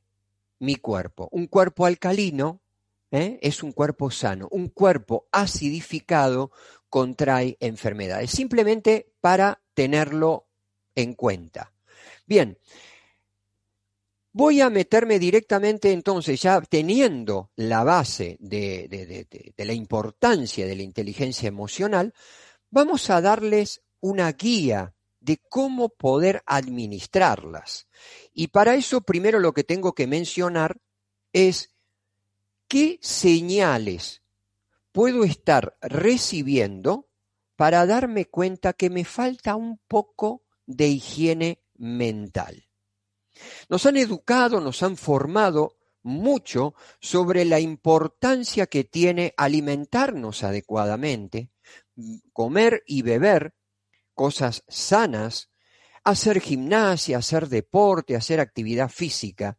mi 0.59 0.75
cuerpo. 0.75 1.27
Un 1.31 1.47
cuerpo 1.47 1.85
alcalino 1.85 2.61
¿eh? 3.11 3.39
es 3.41 3.63
un 3.63 3.71
cuerpo 3.71 4.11
sano. 4.11 4.47
Un 4.51 4.69
cuerpo 4.69 5.27
acidificado 5.31 6.51
contrae 6.89 7.57
enfermedades. 7.59 8.29
Simplemente 8.31 9.11
para 9.19 9.61
tenerlo 9.73 10.47
en 10.95 11.13
cuenta. 11.13 11.73
Bien, 12.25 12.57
Voy 14.31 14.61
a 14.61 14.69
meterme 14.69 15.17
directamente 15.17 15.91
entonces, 15.91 16.39
ya 16.39 16.61
teniendo 16.61 17.49
la 17.55 17.83
base 17.83 18.37
de, 18.39 19.25
la 19.57 19.73
importancia 19.73 20.67
de 20.67 20.75
la 20.75 20.83
inteligencia 20.83 21.47
emocional, 21.47 22.13
vamos 22.69 23.09
a 23.09 23.21
darles 23.21 23.81
una 24.01 24.31
guía 24.33 24.93
de 25.19 25.37
cómo 25.49 25.89
poder 25.89 26.43
administrarlas. 26.45 27.87
Y 28.33 28.47
para 28.47 28.75
eso 28.75 29.01
primero 29.01 29.39
lo 29.39 29.53
que 29.53 29.63
tengo 29.63 29.93
que 29.93 30.07
mencionar 30.07 30.79
es 31.33 31.75
qué 32.67 32.99
señales 33.01 34.21
puedo 34.91 35.23
estar 35.23 35.77
recibiendo 35.81 37.07
para 37.55 37.85
darme 37.85 38.25
cuenta 38.25 38.73
que 38.73 38.89
me 38.89 39.03
falta 39.03 39.55
un 39.55 39.79
poco 39.87 40.43
de 40.65 40.87
higiene 40.87 41.61
mental. 41.75 42.67
Nos 43.69 43.85
han 43.85 43.97
educado, 43.97 44.61
nos 44.61 44.83
han 44.83 44.97
formado 44.97 45.77
mucho 46.01 46.73
sobre 46.99 47.45
la 47.45 47.59
importancia 47.59 48.67
que 48.67 48.83
tiene 48.83 49.33
alimentarnos 49.37 50.43
adecuadamente, 50.43 51.51
comer 52.33 52.83
y 52.85 53.01
beber 53.01 53.53
cosas 54.19 54.65
sanas, 54.67 55.49
hacer 56.03 56.41
gimnasia, 56.41 57.19
hacer 57.19 57.47
deporte, 57.47 58.17
hacer 58.17 58.41
actividad 58.41 58.89
física. 58.89 59.57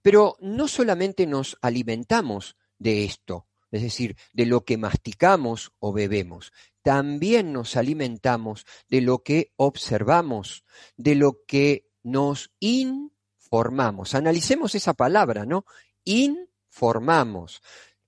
Pero 0.00 0.36
no 0.38 0.68
solamente 0.68 1.26
nos 1.26 1.58
alimentamos 1.60 2.56
de 2.78 3.04
esto, 3.04 3.48
es 3.72 3.82
decir, 3.82 4.14
de 4.32 4.46
lo 4.46 4.64
que 4.64 4.76
masticamos 4.76 5.72
o 5.80 5.92
bebemos, 5.92 6.52
también 6.82 7.52
nos 7.52 7.74
alimentamos 7.74 8.64
de 8.88 9.00
lo 9.00 9.24
que 9.24 9.52
observamos, 9.56 10.62
de 10.96 11.16
lo 11.16 11.40
que 11.44 11.88
nos 12.04 12.52
informamos. 12.60 14.14
Analicemos 14.14 14.76
esa 14.76 14.94
palabra, 14.94 15.46
¿no? 15.46 15.64
Informamos. 16.04 17.60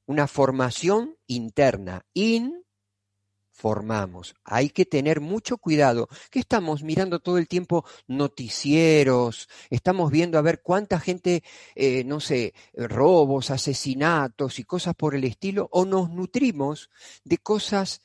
Una 0.07 0.29
formación 0.29 1.17
interna. 1.27 2.07
Informamos. 3.63 4.35
Hay 4.43 4.71
que 4.71 4.85
tener 4.85 5.21
mucho 5.21 5.57
cuidado. 5.57 6.09
que 6.33 6.41
estamos 6.41 6.83
mirando 6.83 7.21
todo 7.21 7.39
el 7.39 7.47
tiempo 7.47 7.85
noticieros? 8.09 9.49
Estamos 9.71 10.11
viendo 10.11 10.37
a 10.37 10.43
ver 10.43 10.63
cuánta 10.63 10.99
gente, 10.99 11.45
eh, 11.77 12.03
no 12.03 12.19
sé, 12.19 12.55
robos, 12.75 13.53
asesinatos 13.53 14.59
y 14.59 14.65
cosas 14.65 14.97
por 14.97 15.15
el 15.15 15.23
estilo. 15.23 15.69
O 15.71 15.85
nos 15.85 16.11
nutrimos 16.11 16.91
de 17.23 17.39
cosas 17.39 18.01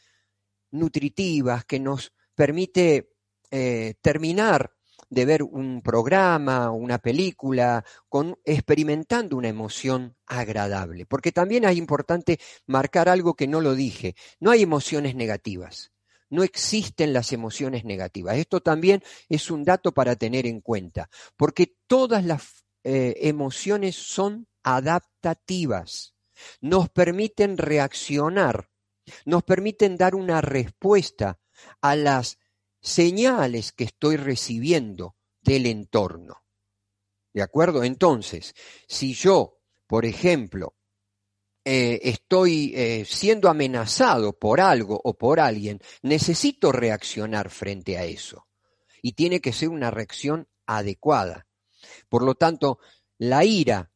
nutritivas 0.69 1.65
que 1.65 1.79
nos 1.79 2.13
permite 2.35 3.15
eh, 3.49 3.95
terminar 4.03 4.76
de 5.09 5.25
ver 5.25 5.43
un 5.43 5.81
programa, 5.81 6.71
una 6.71 6.97
película, 6.99 7.83
con, 8.09 8.37
experimentando 8.43 9.37
una 9.37 9.47
emoción 9.47 10.15
agradable. 10.25 11.05
Porque 11.05 11.31
también 11.31 11.63
es 11.63 11.77
importante 11.77 12.39
marcar 12.65 13.09
algo 13.09 13.35
que 13.35 13.47
no 13.47 13.61
lo 13.61 13.73
dije. 13.75 14.15
No 14.39 14.51
hay 14.51 14.63
emociones 14.63 15.15
negativas. 15.15 15.91
No 16.29 16.43
existen 16.43 17.13
las 17.13 17.31
emociones 17.31 17.85
negativas. 17.85 18.37
Esto 18.37 18.61
también 18.61 19.01
es 19.29 19.49
un 19.49 19.63
dato 19.63 19.93
para 19.93 20.15
tener 20.15 20.45
en 20.45 20.59
cuenta, 20.59 21.09
porque 21.37 21.77
todas 21.87 22.25
las 22.25 22.65
eh, 22.83 23.15
emociones 23.21 23.95
son 23.95 24.47
adaptativas. 24.63 26.15
Nos 26.59 26.89
permiten 26.89 27.57
reaccionar, 27.57 28.69
nos 29.25 29.43
permiten 29.43 29.95
dar 29.95 30.15
una 30.15 30.41
respuesta 30.41 31.39
a 31.81 31.95
las 31.95 32.37
señales 32.81 33.71
que 33.71 33.85
estoy 33.85 34.17
recibiendo 34.17 35.15
del 35.41 35.65
entorno. 35.65 36.43
¿De 37.33 37.41
acuerdo? 37.41 37.83
Entonces, 37.83 38.53
si 38.87 39.13
yo, 39.13 39.59
por 39.85 40.05
ejemplo, 40.05 40.75
eh, 41.63 41.99
estoy 42.09 42.73
eh, 42.75 43.05
siendo 43.05 43.49
amenazado 43.49 44.39
por 44.39 44.61
algo 44.61 44.99
o 45.03 45.17
por 45.17 45.39
alguien, 45.39 45.79
necesito 46.01 46.71
reaccionar 46.71 47.49
frente 47.49 47.97
a 47.97 48.05
eso. 48.05 48.47
Y 49.01 49.13
tiene 49.13 49.41
que 49.41 49.53
ser 49.53 49.69
una 49.69 49.91
reacción 49.91 50.47
adecuada. 50.65 51.45
Por 52.09 52.23
lo 52.23 52.35
tanto, 52.35 52.79
la 53.17 53.43
ira, 53.43 53.91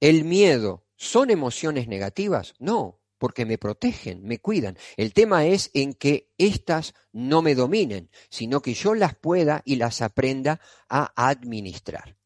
el 0.00 0.24
miedo, 0.24 0.86
¿son 0.96 1.30
emociones 1.30 1.88
negativas? 1.88 2.54
No, 2.58 3.00
porque 3.24 3.46
me 3.46 3.56
protegen, 3.56 4.22
me 4.22 4.36
cuidan. 4.38 4.76
El 4.98 5.14
tema 5.14 5.46
es 5.46 5.70
en 5.72 5.94
que 5.94 6.28
éstas 6.36 6.92
no 7.10 7.40
me 7.40 7.54
dominen, 7.54 8.10
sino 8.28 8.60
que 8.60 8.74
yo 8.74 8.94
las 8.94 9.14
pueda 9.14 9.62
y 9.64 9.76
las 9.76 10.02
aprenda 10.02 10.60
a 10.90 11.10
administrar. 11.16 12.18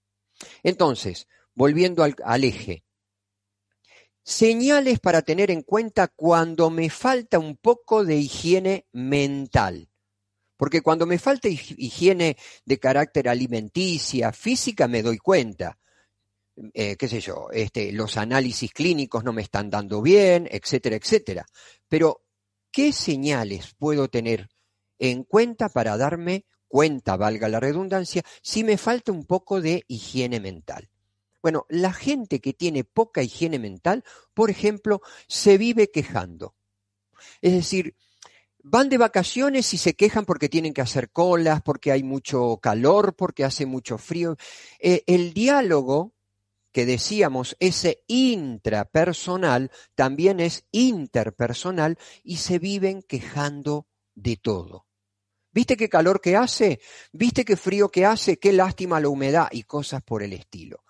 Entonces, 0.65 1.29
volviendo 1.55 2.03
al, 2.03 2.17
al 2.25 2.43
eje, 2.43 2.83
Señales 4.25 4.99
para 4.99 5.23
tener 5.23 5.53
en 5.53 5.63
cuenta 5.63 6.09
cuando 6.09 6.69
me 6.69 6.91
falta 6.91 7.39
un 7.39 7.57
poco 7.57 8.05
de 8.05 8.17
higiene 8.17 8.89
mental. 8.91 9.93
Porque 10.57 10.81
cuando 10.83 11.07
me 11.07 11.21
falta 11.21 11.47
higiene 11.49 12.37
de 12.65 12.81
carácter 12.81 13.29
alimenticia, 13.29 14.33
física, 14.33 14.89
me 14.89 15.05
doy 15.05 15.19
cuenta. 15.19 15.79
Eh, 16.75 16.97
qué 16.97 17.09
sé 17.09 17.21
yo, 17.21 17.49
este, 17.53 17.93
los 17.93 18.17
análisis 18.17 18.73
clínicos 18.73 19.23
no 19.23 19.33
me 19.33 19.43
están 19.43 19.71
dando 19.71 20.03
bien, 20.03 20.49
etcétera, 20.51 20.97
etcétera. 20.97 21.47
Pero, 21.89 22.23
¿qué 22.73 22.93
señales 22.93 23.75
puedo 23.79 24.09
tener 24.09 24.49
en 24.99 25.23
cuenta 25.23 25.69
para 25.69 25.97
darme 25.97 26.47
cuenta, 26.67 27.17
valga 27.17 27.49
la 27.49 27.61
redundancia, 27.61 28.23
si 28.43 28.65
me 28.65 28.77
falta 28.77 29.13
un 29.13 29.25
poco 29.25 29.61
de 29.61 29.85
higiene 29.87 30.41
mental? 30.41 30.89
Bueno, 31.41 31.65
la 31.69 31.93
gente 31.93 32.41
que 32.41 32.53
tiene 32.53 32.83
poca 32.83 33.23
higiene 33.23 33.61
mental, 33.61 34.03
por 34.35 34.51
ejemplo, 34.51 35.01
se 35.29 35.59
vive 35.59 35.91
quejando. 35.91 36.57
Es 37.41 37.53
decir, 37.53 37.95
van 38.63 38.89
de 38.89 38.99
vacaciones 38.99 39.73
y 39.75 39.79
se 39.79 39.95
quejan 39.95 40.25
porque 40.25 40.49
tienen 40.49 40.75
que 40.75 40.81
hacer 40.81 41.11
colas, 41.11 41.63
porque 41.63 41.93
hay 41.93 42.03
mucho 42.03 42.59
calor, 42.61 43.15
porque 43.15 43.45
hace 43.45 43.65
mucho 43.67 43.97
frío. 43.99 44.37
Eh, 44.81 45.05
el 45.07 45.33
diálogo 45.33 46.15
que 46.73 46.87
decíamos, 46.87 47.57
ese 47.61 48.05
intrapersonal, 48.07 49.71
también 49.95 50.41
es 50.41 50.67
interpersonal 50.71 51.99
y 52.23 52.37
se 52.37 52.59
viven 52.59 53.03
quejando 53.03 53.87
de 54.15 54.37
todo. 54.37 54.87
¿Viste 55.51 55.77
qué 55.77 55.89
calor 55.89 56.21
que 56.21 56.37
hace? 56.37 56.81
¿Viste 57.11 57.45
qué 57.45 57.57
frío 57.57 57.91
que 57.91 58.05
hace? 58.05 58.39
Qué 58.39 58.53
lástima 58.53 59.01
la 59.01 59.09
humedad 59.09 59.49
y 59.51 59.65
cosas 59.65 60.03
por 60.03 60.23
el 60.23 60.33
estilo. 60.33 60.85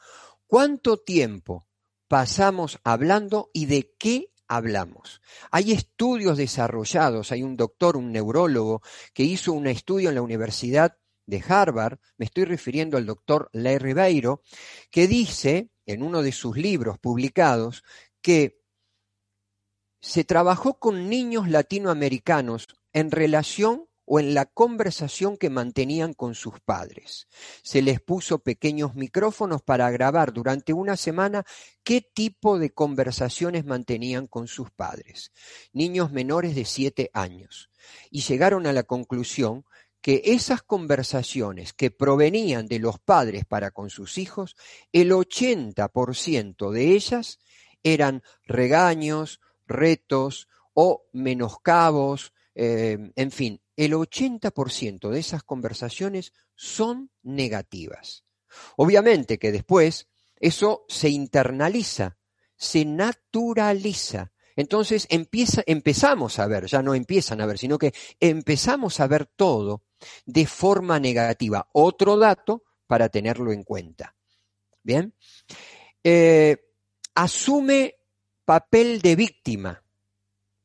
¿Cuánto 0.46 0.98
tiempo 0.98 1.66
pasamos 2.06 2.78
hablando 2.84 3.50
y 3.54 3.66
de 3.66 3.94
qué 3.98 4.32
hablamos? 4.46 5.22
Hay 5.50 5.72
estudios 5.72 6.36
desarrollados, 6.36 7.32
hay 7.32 7.44
un 7.44 7.56
doctor, 7.56 7.96
un 7.96 8.12
neurólogo, 8.12 8.82
que 9.14 9.22
hizo 9.22 9.52
un 9.52 9.68
estudio 9.68 10.08
en 10.08 10.16
la 10.16 10.22
Universidad 10.22 10.97
de 11.28 11.44
Harvard, 11.46 11.98
me 12.16 12.24
estoy 12.24 12.46
refiriendo 12.46 12.96
al 12.96 13.04
doctor 13.04 13.50
Larry 13.52 13.92
Beiro, 13.92 14.42
que 14.90 15.06
dice 15.06 15.68
en 15.84 16.02
uno 16.02 16.22
de 16.22 16.32
sus 16.32 16.56
libros 16.56 16.98
publicados 16.98 17.84
que 18.22 18.62
se 20.00 20.24
trabajó 20.24 20.78
con 20.78 21.10
niños 21.10 21.50
latinoamericanos 21.50 22.66
en 22.94 23.10
relación 23.10 23.88
o 24.06 24.20
en 24.20 24.32
la 24.32 24.46
conversación 24.46 25.36
que 25.36 25.50
mantenían 25.50 26.14
con 26.14 26.34
sus 26.34 26.60
padres. 26.60 27.28
Se 27.62 27.82
les 27.82 28.00
puso 28.00 28.38
pequeños 28.38 28.94
micrófonos 28.94 29.60
para 29.60 29.90
grabar 29.90 30.32
durante 30.32 30.72
una 30.72 30.96
semana 30.96 31.44
qué 31.84 32.00
tipo 32.00 32.58
de 32.58 32.70
conversaciones 32.70 33.66
mantenían 33.66 34.26
con 34.26 34.48
sus 34.48 34.70
padres. 34.70 35.30
Niños 35.74 36.10
menores 36.10 36.54
de 36.54 36.64
siete 36.64 37.10
años. 37.12 37.68
Y 38.10 38.22
llegaron 38.22 38.66
a 38.66 38.72
la 38.72 38.84
conclusión 38.84 39.66
que 40.00 40.22
esas 40.24 40.62
conversaciones 40.62 41.72
que 41.72 41.90
provenían 41.90 42.66
de 42.66 42.78
los 42.78 42.98
padres 42.98 43.44
para 43.44 43.70
con 43.70 43.90
sus 43.90 44.18
hijos, 44.18 44.56
el 44.92 45.12
80% 45.12 46.70
de 46.70 46.92
ellas 46.92 47.38
eran 47.82 48.22
regaños, 48.44 49.40
retos 49.66 50.48
o 50.74 51.04
menoscabos, 51.12 52.32
eh, 52.54 53.12
en 53.14 53.30
fin, 53.30 53.60
el 53.76 53.92
80% 53.92 55.10
de 55.10 55.20
esas 55.20 55.42
conversaciones 55.42 56.32
son 56.56 57.10
negativas. 57.22 58.24
Obviamente 58.76 59.38
que 59.38 59.52
después 59.52 60.08
eso 60.40 60.84
se 60.88 61.08
internaliza, 61.10 62.18
se 62.56 62.84
naturaliza. 62.84 64.32
Entonces 64.58 65.06
empieza, 65.08 65.62
empezamos 65.66 66.40
a 66.40 66.48
ver, 66.48 66.66
ya 66.66 66.82
no 66.82 66.96
empiezan 66.96 67.40
a 67.40 67.46
ver, 67.46 67.58
sino 67.58 67.78
que 67.78 67.94
empezamos 68.18 68.98
a 68.98 69.06
ver 69.06 69.26
todo 69.26 69.84
de 70.26 70.46
forma 70.46 70.98
negativa. 70.98 71.68
Otro 71.72 72.16
dato 72.16 72.64
para 72.88 73.08
tenerlo 73.08 73.52
en 73.52 73.62
cuenta. 73.62 74.16
Bien. 74.82 75.14
Eh, 76.02 76.56
asume 77.14 78.00
papel 78.44 79.00
de 79.00 79.14
víctima. 79.14 79.80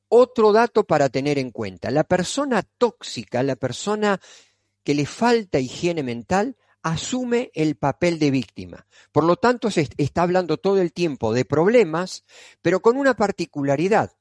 Otro 0.07 0.51
dato 0.51 0.85
para 0.85 1.09
tener 1.09 1.37
en 1.37 1.51
cuenta, 1.51 1.91
la 1.91 2.03
persona 2.03 2.63
tóxica, 2.63 3.43
la 3.43 3.57
persona 3.57 4.19
que 4.83 4.95
le 4.95 5.05
falta 5.05 5.59
higiene 5.59 6.01
mental, 6.01 6.57
asume 6.83 7.51
el 7.53 7.75
papel 7.75 8.19
de 8.19 8.31
víctima. 8.31 8.85
Por 9.11 9.23
lo 9.23 9.37
tanto, 9.37 9.71
se 9.71 9.89
está 9.97 10.21
hablando 10.23 10.57
todo 10.57 10.79
el 10.79 10.93
tiempo 10.93 11.33
de 11.33 11.45
problemas, 11.45 12.25
pero 12.61 12.81
con 12.81 12.97
una 12.97 13.15
particularidad. 13.15 14.11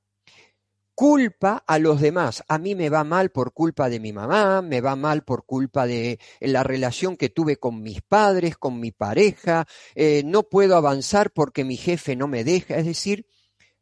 Culpa 0.95 1.65
a 1.67 1.79
los 1.79 2.01
demás. 2.01 2.45
A 2.49 2.59
mí 2.59 2.75
me 2.75 2.89
va 2.89 3.03
mal 3.03 3.31
por 3.31 3.53
culpa 3.53 3.89
de 3.89 3.99
mi 3.99 4.13
mamá, 4.13 4.63
me 4.63 4.81
va 4.81 4.95
mal 4.95 5.25
por 5.25 5.45
culpa 5.45 5.87
de 5.87 6.19
la 6.41 6.63
relación 6.63 7.17
que 7.17 7.29
tuve 7.29 7.57
con 7.57 7.83
mis 7.83 8.03
padres, 8.03 8.57
con 8.57 8.79
mi 8.79 8.93
pareja, 8.93 9.67
eh, 9.95 10.23
no 10.25 10.45
puedo 10.45 10.77
avanzar 10.77 11.33
porque 11.33 11.65
mi 11.65 11.77
jefe 11.77 12.15
no 12.15 12.29
me 12.29 12.45
deja. 12.45 12.77
Es 12.77 12.87
decir, 12.87 13.27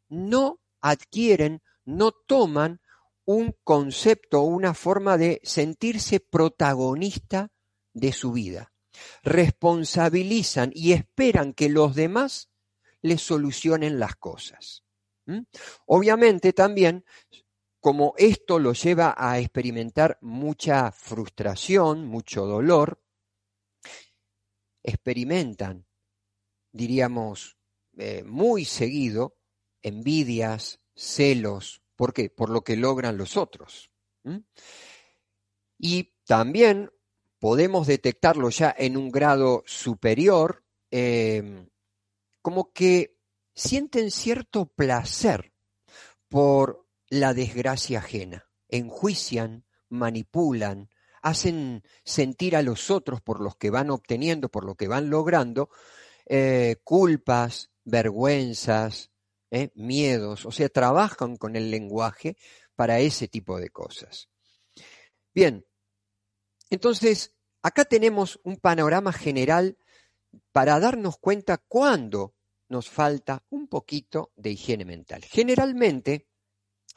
no 0.07 0.59
adquieren 0.79 1.61
no 1.85 2.11
toman 2.11 2.81
un 3.25 3.55
concepto 3.63 4.41
una 4.41 4.73
forma 4.73 5.17
de 5.17 5.41
sentirse 5.43 6.19
protagonista 6.19 7.49
de 7.93 8.11
su 8.11 8.31
vida. 8.31 8.73
Responsabilizan 9.23 10.71
y 10.73 10.93
esperan 10.93 11.53
que 11.53 11.69
los 11.69 11.95
demás 11.95 12.49
les 13.01 13.21
solucionen 13.21 13.99
las 13.99 14.15
cosas. 14.15 14.83
Obviamente 15.85 16.53
también, 16.53 17.05
como 17.79 18.13
esto 18.17 18.59
lo 18.59 18.73
lleva 18.73 19.15
a 19.17 19.39
experimentar 19.39 20.17
mucha 20.21 20.91
frustración, 20.91 22.05
mucho 22.05 22.45
dolor, 22.45 23.01
experimentan, 24.83 25.85
diríamos, 26.71 27.57
eh, 27.97 28.23
muy 28.23 28.65
seguido, 28.65 29.37
envidias, 29.81 30.79
celos. 30.95 31.81
¿Por 31.95 32.13
qué? 32.13 32.29
Por 32.29 32.49
lo 32.49 32.63
que 32.63 32.75
logran 32.75 33.17
los 33.17 33.37
otros. 33.37 33.91
Y 35.77 36.13
también 36.25 36.91
podemos 37.41 37.87
detectarlo 37.87 38.51
ya 38.51 38.73
en 38.77 38.95
un 38.95 39.09
grado 39.09 39.63
superior, 39.65 40.63
em, 40.91 41.67
como 42.43 42.71
que 42.71 43.17
sienten 43.55 44.11
cierto 44.11 44.67
placer 44.67 45.51
por 46.29 46.85
la 47.09 47.33
desgracia 47.33 47.97
ajena, 47.97 48.47
enjuician, 48.69 49.65
manipulan, 49.89 50.91
hacen 51.23 51.81
sentir 52.05 52.55
a 52.55 52.61
los 52.61 52.91
otros 52.91 53.21
por 53.21 53.41
los 53.41 53.55
que 53.55 53.71
van 53.71 53.89
obteniendo, 53.89 54.49
por 54.49 54.63
lo 54.63 54.75
que 54.75 54.87
van 54.87 55.09
logrando, 55.09 55.71
eh, 56.27 56.75
culpas, 56.83 57.71
vergüenzas, 57.83 59.09
¿eh? 59.49 59.71
miedos, 59.73 60.45
o 60.45 60.51
sea, 60.51 60.69
trabajan 60.69 61.37
con 61.37 61.55
el 61.55 61.71
lenguaje 61.71 62.37
para 62.75 62.99
ese 62.99 63.27
tipo 63.27 63.59
de 63.59 63.71
cosas. 63.71 64.29
Bien, 65.33 65.65
entonces 66.71 67.35
acá 67.61 67.85
tenemos 67.85 68.39
un 68.43 68.57
panorama 68.57 69.13
general 69.13 69.77
para 70.51 70.79
darnos 70.79 71.17
cuenta 71.17 71.57
cuándo 71.57 72.33
nos 72.69 72.89
falta 72.89 73.43
un 73.49 73.67
poquito 73.67 74.31
de 74.35 74.51
higiene 74.51 74.85
mental. 74.85 75.23
Generalmente 75.23 76.27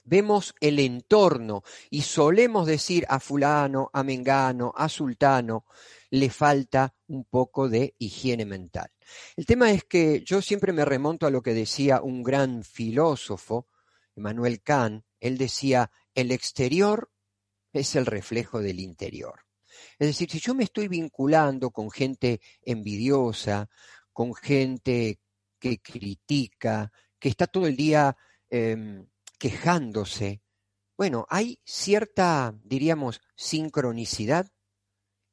vemos 0.04 0.54
el 0.60 0.78
entorno 0.78 1.64
y 1.90 2.02
solemos 2.02 2.66
decir 2.66 3.04
a 3.08 3.18
fulano, 3.18 3.90
a 3.92 4.02
mengano, 4.04 4.72
a 4.76 4.88
sultano, 4.88 5.64
le 6.10 6.30
falta 6.30 6.94
un 7.08 7.24
poco 7.24 7.68
de 7.68 7.94
higiene 7.98 8.44
mental. 8.44 8.92
El 9.36 9.46
tema 9.46 9.72
es 9.72 9.84
que 9.84 10.22
yo 10.24 10.40
siempre 10.40 10.72
me 10.72 10.84
remonto 10.84 11.26
a 11.26 11.30
lo 11.30 11.42
que 11.42 11.54
decía 11.54 12.00
un 12.00 12.22
gran 12.22 12.62
filósofo, 12.62 13.68
Emmanuel 14.14 14.62
Kant, 14.62 15.04
él 15.18 15.38
decía, 15.38 15.90
el 16.14 16.30
exterior 16.30 17.10
es 17.72 17.96
el 17.96 18.06
reflejo 18.06 18.60
del 18.60 18.78
interior. 18.78 19.40
Es 19.98 20.08
decir, 20.08 20.30
si 20.30 20.40
yo 20.40 20.54
me 20.54 20.64
estoy 20.64 20.88
vinculando 20.88 21.70
con 21.70 21.90
gente 21.90 22.40
envidiosa, 22.62 23.68
con 24.12 24.34
gente 24.34 25.20
que 25.58 25.78
critica, 25.78 26.92
que 27.18 27.28
está 27.28 27.46
todo 27.46 27.66
el 27.66 27.76
día 27.76 28.16
em, 28.50 29.06
quejándose, 29.38 30.42
bueno, 30.96 31.26
hay 31.28 31.60
cierta, 31.64 32.54
diríamos, 32.62 33.20
sincronicidad. 33.36 34.46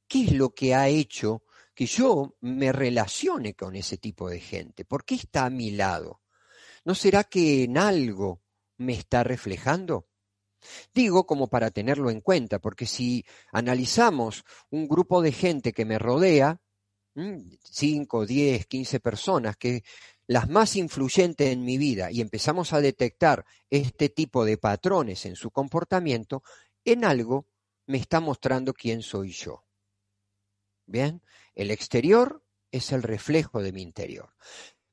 ¿Qué 0.08 0.24
es 0.26 0.32
lo 0.34 0.50
que 0.50 0.74
ha 0.74 0.88
hecho 0.88 1.44
que 1.76 1.86
yo 1.86 2.36
me 2.42 2.72
relacione 2.72 3.54
con 3.54 3.76
ese 3.76 3.98
tipo 3.98 4.30
de 4.30 4.40
gente? 4.40 4.86
¿Por 4.86 5.06
qué 5.06 5.16
está 5.16 5.46
a 5.46 5.50
mi 5.50 5.72
lado? 5.72 6.22
¿No 6.84 6.96
será 6.96 7.24
que 7.24 7.64
en 7.64 7.78
algo 7.78 8.42
me 8.78 8.94
está 8.94 9.24
reflejando? 9.24 10.08
Digo 10.94 11.26
como 11.26 11.48
para 11.48 11.72
tenerlo 11.72 12.10
en 12.10 12.22
cuenta, 12.22 12.60
porque 12.60 12.86
si 12.86 13.26
analizamos 13.52 14.44
un 14.70 14.88
grupo 14.88 15.22
de 15.22 15.32
gente 15.32 15.74
que 15.74 15.86
me 15.86 16.00
rodea, 16.00 16.60
5, 17.14 18.26
10, 18.26 18.66
15 18.68 19.00
personas, 19.00 19.58
que 19.58 19.84
las 20.28 20.50
más 20.50 20.76
influyentes 20.76 21.52
en 21.52 21.66
mi 21.66 21.78
vida, 21.78 22.10
y 22.12 22.22
empezamos 22.22 22.74
a 22.74 22.82
detectar 22.82 23.46
este 23.70 24.10
tipo 24.10 24.46
de 24.46 24.58
patrones 24.58 25.26
en 25.26 25.36
su 25.36 25.52
comportamiento, 25.52 26.44
en 26.86 27.04
algo 27.04 27.48
me 27.88 27.98
está 27.98 28.20
mostrando 28.20 28.74
quién 28.74 29.02
soy 29.02 29.32
yo. 29.32 29.66
Bien, 30.86 31.22
el 31.54 31.72
exterior 31.72 32.44
es 32.72 32.92
el 32.92 33.04
reflejo 33.04 33.62
de 33.62 33.74
mi 33.74 33.82
interior. 33.82 34.34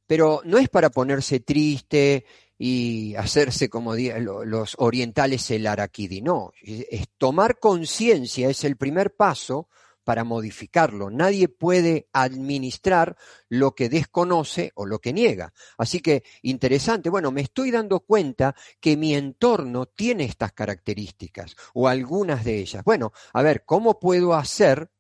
Pero 0.07 0.41
no 0.45 0.59
es 0.59 0.69
para 0.69 0.91
ponerse 0.91 1.41
triste 1.41 2.25
y 2.59 3.15
hacerse 3.15 3.69
como 3.69 3.95
los 3.95 4.75
orientales 4.79 5.51
el 5.53 5.67
araquidi. 5.67 6.21
No, 6.21 6.53
es 6.61 7.07
tomar 7.17 7.61
conciencia 7.61 8.51
es 8.51 8.65
el 8.65 8.77
primer 8.77 9.15
paso 9.15 9.69
para 10.09 10.25
modificarlo. 10.25 11.11
Nadie 11.11 11.49
puede 11.49 12.09
administrar 12.15 13.15
lo 13.51 13.75
que 13.75 13.91
desconoce 13.91 14.73
o 14.75 14.87
lo 14.87 15.01
que 15.01 15.13
niega. 15.13 15.53
Así 15.77 16.01
que, 16.01 16.25
interesante, 16.41 17.11
bueno, 17.11 17.31
me 17.31 17.43
estoy 17.43 17.71
dando 17.71 18.01
cuenta 18.01 18.57
que 18.81 18.97
mi 18.97 19.15
entorno 19.15 19.85
tiene 19.85 20.25
estas 20.25 20.53
características 20.53 21.55
o 21.75 21.89
algunas 21.89 22.43
de 22.43 22.57
ellas. 22.57 22.83
Bueno, 22.85 23.13
a 23.35 23.43
ver, 23.43 23.67
¿cómo 23.67 24.01
puedo 24.01 24.33
hacer 24.33 24.91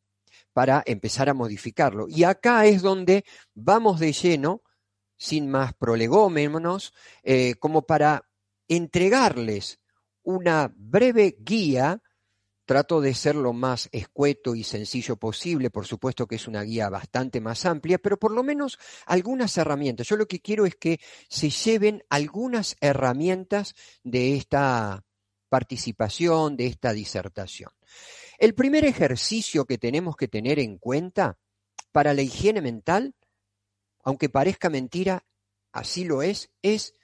para 0.53 0.83
empezar 0.85 1.31
a 1.31 1.35
modificarlo? 1.35 2.07
Y 2.07 2.25
acá 2.25 2.67
es 2.67 2.83
donde 2.83 3.25
vamos 3.55 4.01
de 4.01 4.13
lleno 4.13 4.63
sin 5.19 5.51
más 5.51 5.75
prolegómenos, 5.75 6.95
eh, 7.23 7.57
como 7.57 7.83
para 7.83 8.25
entregarles 8.69 9.81
una 10.23 10.73
breve 10.75 11.37
guía. 11.41 12.03
Trato 12.65 13.01
de 13.01 13.15
ser 13.15 13.35
lo 13.35 13.55
más 13.55 13.89
escueto 13.93 14.55
y 14.55 14.63
sencillo 14.63 15.17
posible, 15.17 15.71
por 15.71 15.87
supuesto 15.87 16.27
que 16.27 16.37
es 16.37 16.47
una 16.47 16.63
guía 16.63 16.91
bastante 16.91 17.41
más 17.41 17.65
amplia, 17.65 17.97
pero 17.97 18.19
por 18.19 18.31
lo 18.31 18.43
menos 18.43 18.79
algunas 19.07 19.57
herramientas. 19.57 20.07
Yo 20.07 20.17
lo 20.17 20.29
que 20.29 20.41
quiero 20.41 20.67
es 20.67 20.77
que 20.77 21.01
se 21.31 21.49
lleven 21.49 22.05
algunas 22.11 22.77
herramientas 22.83 23.75
de 24.05 24.37
esta 24.37 25.03
participación, 25.49 26.59
de 26.59 26.67
esta 26.67 26.93
disertación. 26.93 27.71
El 28.39 28.55
primer 28.55 28.85
ejercicio 28.85 29.65
que 29.65 29.79
tenemos 29.79 30.15
que 30.15 30.29
tener 30.29 30.59
en 30.59 30.77
cuenta 30.77 31.39
para 31.91 32.13
la 32.13 32.21
higiene 32.21 32.61
mental 32.61 33.15
aunque 34.09 34.31
parezca 34.31 34.71
mentira, 34.71 35.27
así 35.71 36.03
lo 36.07 36.23
es, 36.23 36.51
es 36.63 36.95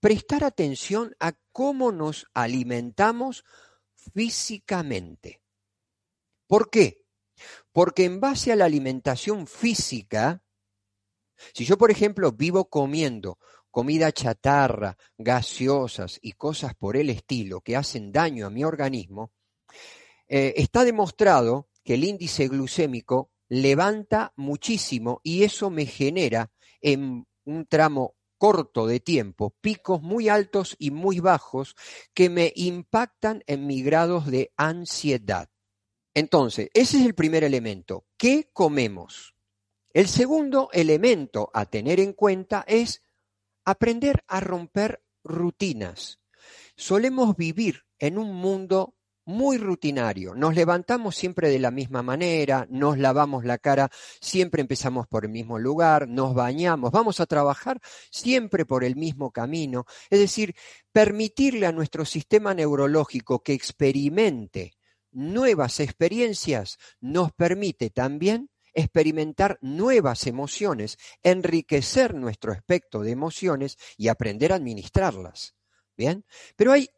prestar 0.00 0.42
atención 0.42 1.14
a 1.20 1.34
cómo 1.52 1.92
nos 1.92 2.26
alimentamos 2.34 3.44
físicamente. 3.94 5.40
¿Por 6.48 6.68
qué? 6.68 7.04
Porque 7.70 8.06
en 8.06 8.18
base 8.18 8.50
a 8.50 8.56
la 8.56 8.64
alimentación 8.64 9.46
física, 9.46 10.42
si 11.54 11.64
yo, 11.64 11.78
por 11.78 11.92
ejemplo, 11.92 12.32
vivo 12.32 12.68
comiendo 12.68 13.38
comida 13.70 14.10
chatarra, 14.10 14.98
gaseosas 15.16 16.18
y 16.20 16.32
cosas 16.32 16.74
por 16.74 16.96
el 16.96 17.08
estilo 17.08 17.60
que 17.60 17.76
hacen 17.76 18.10
daño 18.10 18.46
a 18.46 18.50
mi 18.50 18.64
organismo, 18.64 19.30
eh, 20.26 20.54
está 20.56 20.82
demostrado 20.82 21.68
que 21.84 21.94
el 21.94 22.02
índice 22.02 22.48
glucémico 22.48 23.30
levanta 23.48 24.32
muchísimo 24.36 25.20
y 25.22 25.44
eso 25.44 25.70
me 25.70 25.86
genera 25.86 26.50
en 26.80 27.26
un 27.44 27.66
tramo 27.66 28.14
corto 28.36 28.86
de 28.86 29.00
tiempo 29.00 29.54
picos 29.60 30.00
muy 30.00 30.28
altos 30.28 30.76
y 30.78 30.90
muy 30.90 31.20
bajos 31.20 31.74
que 32.14 32.30
me 32.30 32.52
impactan 32.54 33.42
en 33.46 33.66
mis 33.66 33.84
grados 33.84 34.26
de 34.26 34.52
ansiedad. 34.56 35.50
Entonces, 36.14 36.70
ese 36.74 36.98
es 36.98 37.06
el 37.06 37.14
primer 37.14 37.44
elemento. 37.44 38.06
¿Qué 38.16 38.50
comemos? 38.52 39.34
El 39.92 40.08
segundo 40.08 40.68
elemento 40.72 41.50
a 41.54 41.66
tener 41.66 42.00
en 42.00 42.12
cuenta 42.12 42.64
es 42.66 43.02
aprender 43.64 44.24
a 44.28 44.40
romper 44.40 45.02
rutinas. 45.24 46.20
Solemos 46.76 47.36
vivir 47.36 47.84
en 47.98 48.18
un 48.18 48.34
mundo 48.34 48.94
muy 49.28 49.58
rutinario. 49.58 50.34
Nos 50.34 50.54
levantamos 50.54 51.14
siempre 51.14 51.50
de 51.50 51.58
la 51.58 51.70
misma 51.70 52.02
manera, 52.02 52.66
nos 52.70 52.96
lavamos 52.96 53.44
la 53.44 53.58
cara, 53.58 53.90
siempre 54.22 54.62
empezamos 54.62 55.06
por 55.06 55.26
el 55.26 55.30
mismo 55.30 55.58
lugar, 55.58 56.08
nos 56.08 56.34
bañamos, 56.34 56.90
vamos 56.90 57.20
a 57.20 57.26
trabajar 57.26 57.78
siempre 58.10 58.64
por 58.64 58.84
el 58.84 58.96
mismo 58.96 59.30
camino. 59.30 59.84
Es 60.08 60.18
decir, 60.18 60.54
permitirle 60.92 61.66
a 61.66 61.72
nuestro 61.72 62.06
sistema 62.06 62.54
neurológico 62.54 63.42
que 63.42 63.52
experimente 63.52 64.78
nuevas 65.12 65.80
experiencias 65.80 66.78
nos 66.98 67.30
permite 67.32 67.90
también 67.90 68.48
experimentar 68.72 69.58
nuevas 69.60 70.26
emociones, 70.26 70.96
enriquecer 71.22 72.14
nuestro 72.14 72.50
aspecto 72.52 73.00
de 73.02 73.10
emociones 73.10 73.76
y 73.98 74.08
aprender 74.08 74.52
a 74.52 74.56
administrarlas. 74.56 75.54
Bien, 75.98 76.24
pero 76.56 76.72
hay 76.72 76.88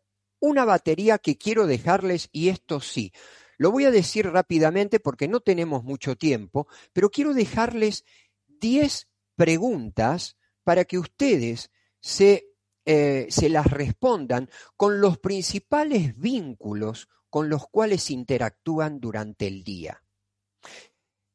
una 0.40 0.64
batería 0.64 1.18
que 1.18 1.38
quiero 1.38 1.66
dejarles 1.66 2.28
y 2.32 2.48
esto 2.48 2.80
sí. 2.80 3.12
Lo 3.56 3.70
voy 3.70 3.84
a 3.84 3.90
decir 3.90 4.26
rápidamente 4.26 5.00
porque 5.00 5.28
no 5.28 5.40
tenemos 5.40 5.84
mucho 5.84 6.16
tiempo, 6.16 6.66
pero 6.92 7.10
quiero 7.10 7.34
dejarles 7.34 8.04
10 8.48 9.08
preguntas 9.36 10.36
para 10.64 10.84
que 10.84 10.98
ustedes 10.98 11.70
se, 12.00 12.46
eh, 12.86 13.26
se 13.28 13.48
las 13.48 13.66
respondan 13.66 14.48
con 14.76 15.00
los 15.00 15.18
principales 15.18 16.18
vínculos 16.18 17.08
con 17.28 17.48
los 17.48 17.68
cuales 17.68 18.10
interactúan 18.10 18.98
durante 18.98 19.46
el 19.46 19.62
día. 19.62 20.02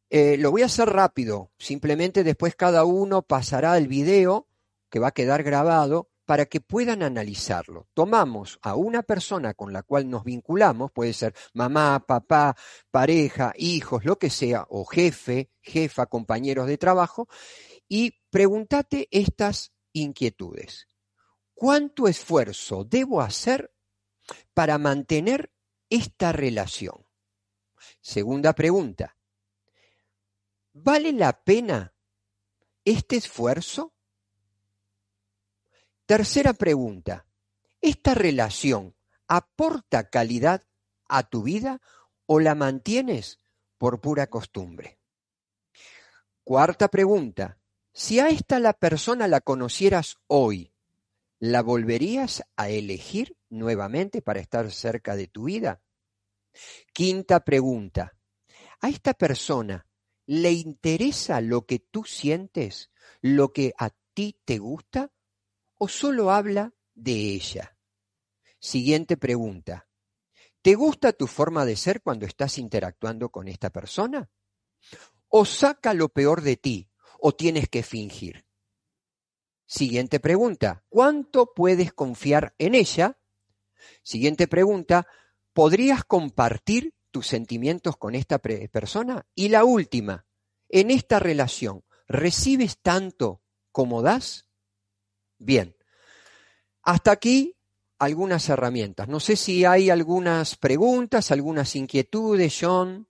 Eh, 0.09 0.37
lo 0.37 0.51
voy 0.51 0.61
a 0.61 0.67
hacer 0.67 0.89
rápido, 0.89 1.51
simplemente 1.57 2.23
después 2.23 2.55
cada 2.55 2.85
uno 2.85 3.21
pasará 3.21 3.77
el 3.77 3.87
video 3.87 4.47
que 4.89 4.99
va 4.99 5.07
a 5.07 5.13
quedar 5.13 5.43
grabado 5.43 6.09
para 6.25 6.47
que 6.47 6.59
puedan 6.59 7.03
analizarlo. 7.03 7.87
Tomamos 7.93 8.59
a 8.61 8.75
una 8.75 9.03
persona 9.03 9.53
con 9.53 9.71
la 9.71 9.83
cual 9.83 10.09
nos 10.09 10.23
vinculamos, 10.23 10.91
puede 10.91 11.13
ser 11.13 11.33
mamá, 11.53 12.03
papá, 12.05 12.55
pareja, 12.91 13.53
hijos, 13.57 14.05
lo 14.05 14.17
que 14.17 14.29
sea, 14.29 14.65
o 14.69 14.85
jefe, 14.85 15.51
jefa, 15.61 16.07
compañeros 16.07 16.67
de 16.67 16.77
trabajo, 16.77 17.27
y 17.87 18.19
pregúntate 18.29 19.07
estas 19.11 19.73
inquietudes. 19.93 20.87
¿Cuánto 21.53 22.07
esfuerzo 22.07 22.83
debo 22.83 23.21
hacer 23.21 23.71
para 24.53 24.77
mantener 24.77 25.53
esta 25.89 26.31
relación? 26.31 27.05
Segunda 28.01 28.53
pregunta. 28.53 29.15
¿Vale 30.73 31.13
la 31.13 31.43
pena 31.43 31.93
este 32.83 33.15
esfuerzo? 33.15 33.94
Tercera 36.05 36.53
pregunta. 36.53 37.25
¿Esta 37.81 38.13
relación 38.13 38.95
aporta 39.27 40.11
calidad 40.11 40.61
a 41.07 41.23
tu 41.27 41.41
vida 41.41 41.81
o 42.27 42.39
la 42.39 42.53
mantienes 42.53 43.39
por 43.79 44.01
pura 44.01 44.27
costumbre? 44.27 44.99
Cuarta 46.43 46.89
pregunta. 46.89 47.57
Si 47.91 48.19
a 48.19 48.29
esta 48.29 48.59
la 48.59 48.73
persona 48.73 49.27
la 49.27 49.41
conocieras 49.41 50.17
hoy, 50.27 50.73
¿la 51.39 51.63
volverías 51.63 52.43
a 52.55 52.69
elegir 52.69 53.35
nuevamente 53.49 54.21
para 54.21 54.39
estar 54.39 54.71
cerca 54.71 55.15
de 55.15 55.25
tu 55.25 55.45
vida? 55.45 55.81
Quinta 56.93 57.39
pregunta. 57.39 58.15
¿A 58.79 58.89
esta 58.89 59.15
persona 59.15 59.87
le 60.27 60.51
interesa 60.51 61.41
lo 61.41 61.65
que 61.65 61.79
tú 61.79 62.03
sientes, 62.03 62.91
lo 63.21 63.53
que 63.53 63.73
a 63.79 63.89
ti 64.13 64.39
te 64.45 64.59
gusta, 64.59 65.11
o 65.77 65.87
solo 65.87 66.31
habla 66.31 66.73
de 66.93 67.33
ella? 67.33 67.77
Siguiente 68.59 69.17
pregunta. 69.17 69.87
¿Te 70.61 70.73
gusta 70.75 71.13
tu 71.13 71.27
forma 71.27 71.65
de 71.65 71.75
ser 71.75 72.01
cuando 72.01 72.25
estás 72.25 72.57
interactuando 72.57 73.29
con 73.29 73.47
esta 73.47 73.69
persona? 73.69 74.29
¿O 75.27 75.45
saca 75.45 75.93
lo 75.93 76.09
peor 76.09 76.41
de 76.41 76.57
ti 76.57 76.89
o 77.19 77.33
tienes 77.33 77.69
que 77.69 77.83
fingir? 77.83 78.45
Siguiente 79.67 80.19
pregunta. 80.19 80.83
¿Cuánto 80.89 81.53
puedes 81.53 81.93
confiar 81.93 82.55
en 82.57 82.75
ella? 82.75 83.19
Siguiente 84.03 84.47
pregunta. 84.47 85.07
¿Podrías 85.53 86.03
compartir 86.03 86.95
tus 87.11 87.27
sentimientos 87.27 87.97
con 87.97 88.15
esta 88.15 88.39
persona? 88.39 89.25
Y 89.35 89.49
la 89.49 89.63
última. 89.63 90.25
En 90.69 90.91
esta 90.91 91.19
relación, 91.19 91.83
¿recibes 92.07 92.79
tanto 92.79 93.41
como 93.71 94.01
das? 94.01 94.44
Bien. 95.37 95.75
Hasta 96.83 97.11
aquí 97.11 97.55
algunas 97.99 98.47
herramientas. 98.49 99.07
No 99.07 99.19
sé 99.19 99.35
si 99.35 99.65
hay 99.65 99.89
algunas 99.89 100.55
preguntas, 100.55 101.31
algunas 101.31 101.75
inquietudes, 101.75 102.57
John. 102.59 103.07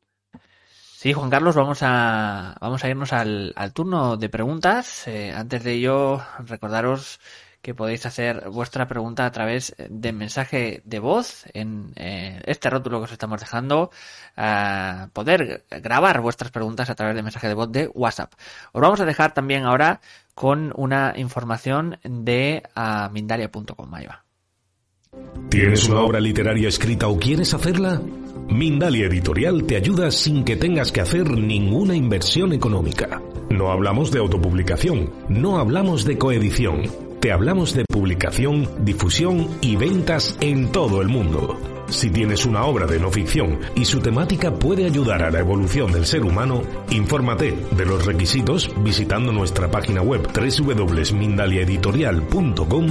Sí, 0.96 1.14
Juan 1.14 1.30
Carlos, 1.30 1.56
vamos 1.56 1.80
a, 1.82 2.56
vamos 2.60 2.84
a 2.84 2.90
irnos 2.90 3.14
al, 3.14 3.54
turno 3.74 4.18
de 4.18 4.30
preguntas. 4.30 5.08
Eh, 5.08 5.34
antes 5.36 5.64
de 5.64 5.74
ello, 5.74 6.22
recordaros 6.40 7.20
que 7.62 7.74
podéis 7.74 8.06
hacer 8.06 8.50
vuestra 8.50 8.88
pregunta 8.88 9.26
a 9.26 9.32
través 9.32 9.76
de 9.78 10.12
mensaje 10.14 10.84
de 10.86 11.00
voz 11.00 11.46
en 11.54 11.94
eh, 11.96 12.40
este 12.46 12.70
rótulo 12.70 13.00
que 13.00 13.06
os 13.06 13.12
estamos 13.12 13.40
dejando, 13.40 13.90
poder 15.14 15.66
grabar 15.70 16.22
vuestras 16.22 16.52
preguntas 16.52 16.92
a 16.92 16.96
través 16.96 17.16
de 17.16 17.24
mensaje 17.24 17.48
de 17.48 17.56
voz 17.56 17.72
de 17.72 17.88
WhatsApp. 17.88 18.34
Os 18.72 18.82
vamos 18.82 19.00
a 19.00 19.06
dejar 19.06 19.34
también 19.34 19.66
ahora 19.66 20.00
con 20.36 20.72
una 20.76 21.14
información 21.16 21.98
de 22.04 22.62
Mindalia.com. 23.12 23.96
Ahí 23.96 24.06
va. 24.06 24.24
¿Tienes 25.50 25.88
una 25.88 26.02
obra 26.02 26.20
literaria 26.20 26.68
escrita 26.68 27.08
o 27.08 27.18
quieres 27.18 27.54
hacerla? 27.54 28.02
Mindalia 28.50 29.08
Editorial 29.08 29.66
te 29.66 29.78
ayuda 29.78 30.12
sin 30.12 30.44
que 30.44 30.56
tengas 30.56 30.92
que 30.92 31.02
hacer 31.02 31.32
ninguna 31.32 31.96
inversión 31.96 32.54
económica. 32.54 33.22
No 33.50 33.72
hablamos 33.72 34.12
de 34.12 34.20
autopublicación, 34.20 35.12
no 35.30 35.58
hablamos 35.58 36.04
de 36.06 36.18
coedición, 36.18 36.84
te 37.26 37.32
hablamos 37.32 37.74
de 37.74 37.86
publicación, 37.86 38.70
difusión 38.86 39.58
y 39.60 39.76
ventas 39.78 40.38
en 40.42 40.72
todo 40.72 41.02
el 41.02 41.08
mundo. 41.08 41.60
Si 41.90 42.12
tienes 42.12 42.46
una 42.46 42.66
obra 42.66 42.86
de 42.86 43.00
no 43.00 43.10
ficción 43.10 43.62
y 43.74 43.86
su 43.86 44.00
temática 44.00 44.54
puede 44.54 44.86
ayudar 44.86 45.24
a 45.24 45.32
la 45.32 45.40
evolución 45.40 45.92
del 45.92 46.06
ser 46.06 46.24
humano, 46.24 46.62
infórmate 46.92 47.58
de 47.72 47.84
los 47.84 48.06
requisitos 48.06 48.70
visitando 48.84 49.32
nuestra 49.32 49.72
página 49.72 50.04
web 50.04 50.22
www.mindaliaeditorial.com 50.32 52.88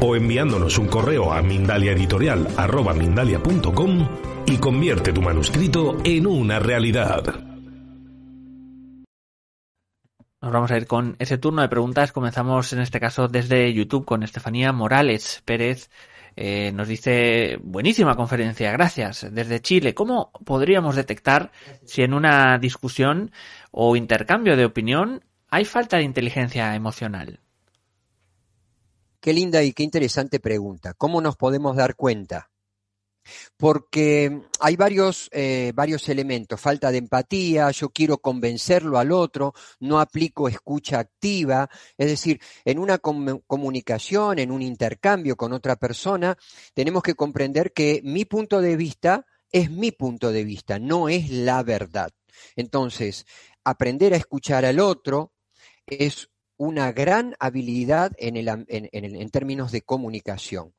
o 0.00 0.16
enviándonos 0.16 0.78
un 0.78 0.88
correo 0.88 1.32
a 1.32 1.40
mindaliaeditorial.com 1.42 4.08
y 4.46 4.56
convierte 4.56 5.12
tu 5.12 5.22
manuscrito 5.22 5.96
en 6.02 6.26
una 6.26 6.58
realidad. 6.58 7.45
Nos 10.46 10.52
vamos 10.52 10.70
a 10.70 10.76
ir 10.76 10.86
con 10.86 11.16
ese 11.18 11.38
turno 11.38 11.62
de 11.62 11.68
preguntas. 11.68 12.12
Comenzamos 12.12 12.72
en 12.72 12.78
este 12.78 13.00
caso 13.00 13.26
desde 13.26 13.74
YouTube 13.74 14.04
con 14.04 14.22
Estefanía 14.22 14.70
Morales 14.70 15.42
Pérez. 15.44 15.90
Eh, 16.36 16.70
nos 16.70 16.86
dice, 16.86 17.58
buenísima 17.64 18.14
conferencia, 18.14 18.70
gracias. 18.70 19.26
Desde 19.32 19.60
Chile, 19.60 19.92
¿cómo 19.92 20.30
podríamos 20.44 20.94
detectar 20.94 21.50
si 21.84 22.02
en 22.02 22.14
una 22.14 22.58
discusión 22.58 23.32
o 23.72 23.96
intercambio 23.96 24.56
de 24.56 24.66
opinión 24.66 25.24
hay 25.48 25.64
falta 25.64 25.96
de 25.96 26.04
inteligencia 26.04 26.76
emocional? 26.76 27.40
Qué 29.18 29.32
linda 29.32 29.64
y 29.64 29.72
qué 29.72 29.82
interesante 29.82 30.38
pregunta. 30.38 30.94
¿Cómo 30.94 31.20
nos 31.20 31.34
podemos 31.34 31.74
dar 31.74 31.96
cuenta? 31.96 32.50
Porque 33.56 34.42
hay 34.60 34.76
varios, 34.76 35.28
eh, 35.32 35.72
varios 35.74 36.08
elementos, 36.08 36.60
falta 36.60 36.90
de 36.90 36.98
empatía, 36.98 37.70
yo 37.70 37.90
quiero 37.90 38.18
convencerlo 38.18 38.98
al 38.98 39.12
otro, 39.12 39.54
no 39.80 40.00
aplico 40.00 40.48
escucha 40.48 40.98
activa, 40.98 41.68
es 41.96 42.08
decir, 42.08 42.40
en 42.64 42.78
una 42.78 42.98
comunicación, 42.98 44.38
en 44.38 44.50
un 44.50 44.62
intercambio 44.62 45.36
con 45.36 45.52
otra 45.52 45.76
persona, 45.76 46.36
tenemos 46.74 47.02
que 47.02 47.14
comprender 47.14 47.72
que 47.72 48.00
mi 48.04 48.24
punto 48.24 48.60
de 48.60 48.76
vista 48.76 49.26
es 49.52 49.70
mi 49.70 49.92
punto 49.92 50.32
de 50.32 50.44
vista, 50.44 50.78
no 50.78 51.08
es 51.08 51.30
la 51.30 51.62
verdad. 51.62 52.10
Entonces, 52.56 53.26
aprender 53.64 54.14
a 54.14 54.18
escuchar 54.18 54.64
al 54.64 54.80
otro 54.80 55.32
es 55.86 56.28
una 56.56 56.92
gran 56.92 57.34
habilidad 57.38 58.12
en, 58.18 59.30
términos 59.30 59.72
de 59.72 59.82
comunicación. 59.82 60.74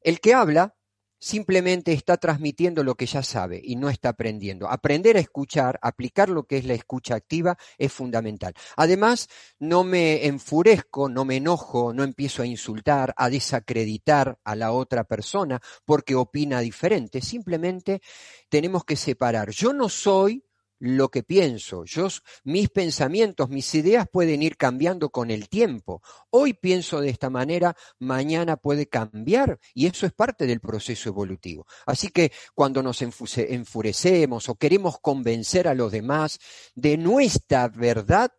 El 0.00 0.20
que 0.20 0.34
habla 0.34 0.74
simplemente 1.18 1.92
está 1.92 2.16
transmitiendo 2.16 2.84
lo 2.84 2.94
que 2.94 3.06
ya 3.06 3.22
sabe 3.22 3.60
y 3.62 3.76
no 3.76 3.90
está 3.90 4.10
aprendiendo. 4.10 4.68
Aprender 4.68 5.16
a 5.16 5.20
escuchar, 5.20 5.78
aplicar 5.82 6.28
lo 6.28 6.44
que 6.44 6.58
es 6.58 6.64
la 6.64 6.74
escucha 6.74 7.14
activa 7.14 7.58
es 7.76 7.92
fundamental. 7.92 8.54
Además, 8.76 9.28
no 9.58 9.84
me 9.84 10.26
enfurezco, 10.26 11.08
no 11.08 11.24
me 11.24 11.36
enojo, 11.36 11.92
no 11.92 12.04
empiezo 12.04 12.42
a 12.42 12.46
insultar, 12.46 13.14
a 13.16 13.30
desacreditar 13.30 14.38
a 14.44 14.56
la 14.56 14.72
otra 14.72 15.04
persona 15.04 15.60
porque 15.84 16.14
opina 16.14 16.60
diferente. 16.60 17.20
Simplemente 17.20 18.00
tenemos 18.48 18.84
que 18.84 18.96
separar. 18.96 19.50
Yo 19.50 19.72
no 19.72 19.88
soy 19.88 20.44
lo 20.78 21.10
que 21.10 21.22
pienso. 21.22 21.84
Yo, 21.84 22.08
mis 22.44 22.68
pensamientos, 22.68 23.48
mis 23.48 23.74
ideas 23.74 24.06
pueden 24.10 24.42
ir 24.42 24.56
cambiando 24.56 25.10
con 25.10 25.30
el 25.30 25.48
tiempo. 25.48 26.02
Hoy 26.30 26.54
pienso 26.54 27.00
de 27.00 27.10
esta 27.10 27.30
manera, 27.30 27.76
mañana 27.98 28.56
puede 28.56 28.86
cambiar 28.86 29.58
y 29.74 29.86
eso 29.86 30.06
es 30.06 30.12
parte 30.12 30.46
del 30.46 30.60
proceso 30.60 31.08
evolutivo. 31.08 31.66
Así 31.86 32.08
que 32.08 32.32
cuando 32.54 32.82
nos 32.82 33.02
enfurecemos 33.02 34.48
o 34.48 34.54
queremos 34.54 34.98
convencer 35.00 35.68
a 35.68 35.74
los 35.74 35.92
demás 35.92 36.38
de 36.74 36.96
nuestra 36.96 37.68
verdad, 37.68 38.32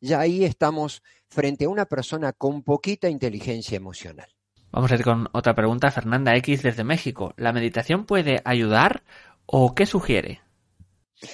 ya 0.00 0.20
ahí 0.20 0.44
estamos 0.44 1.02
frente 1.28 1.64
a 1.64 1.68
una 1.68 1.86
persona 1.86 2.32
con 2.32 2.62
poquita 2.62 3.08
inteligencia 3.08 3.76
emocional. 3.76 4.28
Vamos 4.70 4.90
a 4.90 4.96
ir 4.96 5.04
con 5.04 5.28
otra 5.32 5.54
pregunta. 5.54 5.90
Fernanda 5.90 6.34
X 6.36 6.62
desde 6.62 6.82
México. 6.82 7.32
¿La 7.36 7.52
meditación 7.52 8.06
puede 8.06 8.42
ayudar 8.44 9.04
o 9.46 9.74
qué 9.74 9.86
sugiere? 9.86 10.43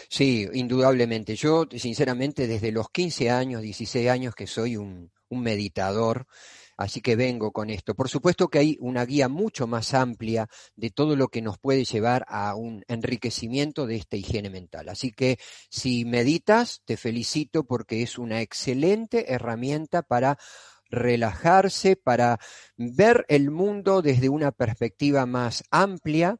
Sí, 0.08 0.48
indudablemente. 0.52 1.36
Yo, 1.36 1.66
sinceramente, 1.76 2.46
desde 2.46 2.72
los 2.72 2.90
15 2.90 3.30
años, 3.30 3.62
16 3.62 4.08
años 4.08 4.34
que 4.34 4.46
soy 4.46 4.76
un, 4.76 5.10
meditador, 5.32 6.26
así 6.76 7.00
que 7.00 7.14
vengo 7.14 7.52
con 7.52 7.70
esto. 7.70 7.94
Por 7.94 8.08
supuesto 8.08 8.48
que 8.48 8.58
hay 8.58 8.76
una 8.80 9.04
guía 9.04 9.28
mucho 9.28 9.68
más 9.68 9.94
amplia 9.94 10.48
de 10.74 10.90
todo 10.90 11.14
lo 11.14 11.28
que 11.28 11.40
nos 11.40 11.56
puede 11.58 11.84
llevar 11.84 12.24
a 12.28 12.56
un 12.56 12.82
enriquecimiento 12.88 13.86
de 13.86 13.96
esta 13.96 14.16
higiene 14.16 14.50
mental. 14.50 14.88
Así 14.88 15.12
que 15.12 15.38
si 15.70 16.04
meditas, 16.04 16.82
te 16.84 16.96
felicito 16.96 17.64
porque 17.64 18.02
es 18.02 18.18
una 18.18 18.40
excelente 18.40 19.32
herramienta 19.32 20.02
para 20.02 20.36
relajarse, 20.90 21.94
para 21.94 22.40
ver 22.76 23.24
el 23.28 23.52
mundo 23.52 24.02
desde 24.02 24.28
una 24.28 24.50
perspectiva 24.50 25.26
más 25.26 25.62
amplia, 25.70 26.38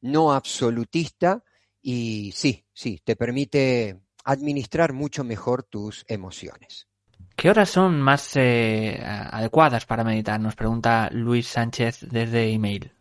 no 0.00 0.32
absolutista, 0.32 1.44
y 1.82 2.32
sí, 2.34 2.64
sí, 2.72 3.00
te 3.04 3.16
permite 3.16 4.00
administrar 4.24 4.92
mucho 4.92 5.24
mejor 5.24 5.62
tus 5.64 6.04
emociones. 6.08 6.88
¿Qué 7.36 7.50
horas 7.50 7.70
son 7.70 8.00
más 8.00 8.36
eh, 8.36 9.00
adecuadas 9.02 9.86
para 9.86 10.04
meditar? 10.04 10.38
Nos 10.40 10.54
pregunta 10.54 11.08
Luis 11.10 11.48
Sánchez 11.48 12.06
desde 12.10 12.52
email. 12.52 12.92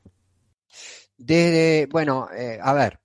Desde, 1.17 1.87
bueno, 1.91 2.29
eh, 2.35 2.57
a 2.59 2.73
ver, 2.73 2.99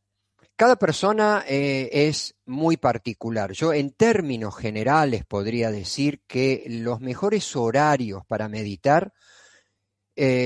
cada 0.55 0.77
persona 0.77 1.45
eh, 1.47 1.91
es 1.93 2.37
muy 2.47 2.79
particular. 2.79 3.53
Yo 3.53 3.73
en 3.73 3.91
términos 3.91 4.57
generales 4.57 5.27
podría 5.27 5.71
decir 5.71 6.23
que 6.27 6.65
los 6.69 7.01
mejores 7.01 7.55
horarios 7.57 8.25
para 8.27 8.49
meditar 8.49 9.13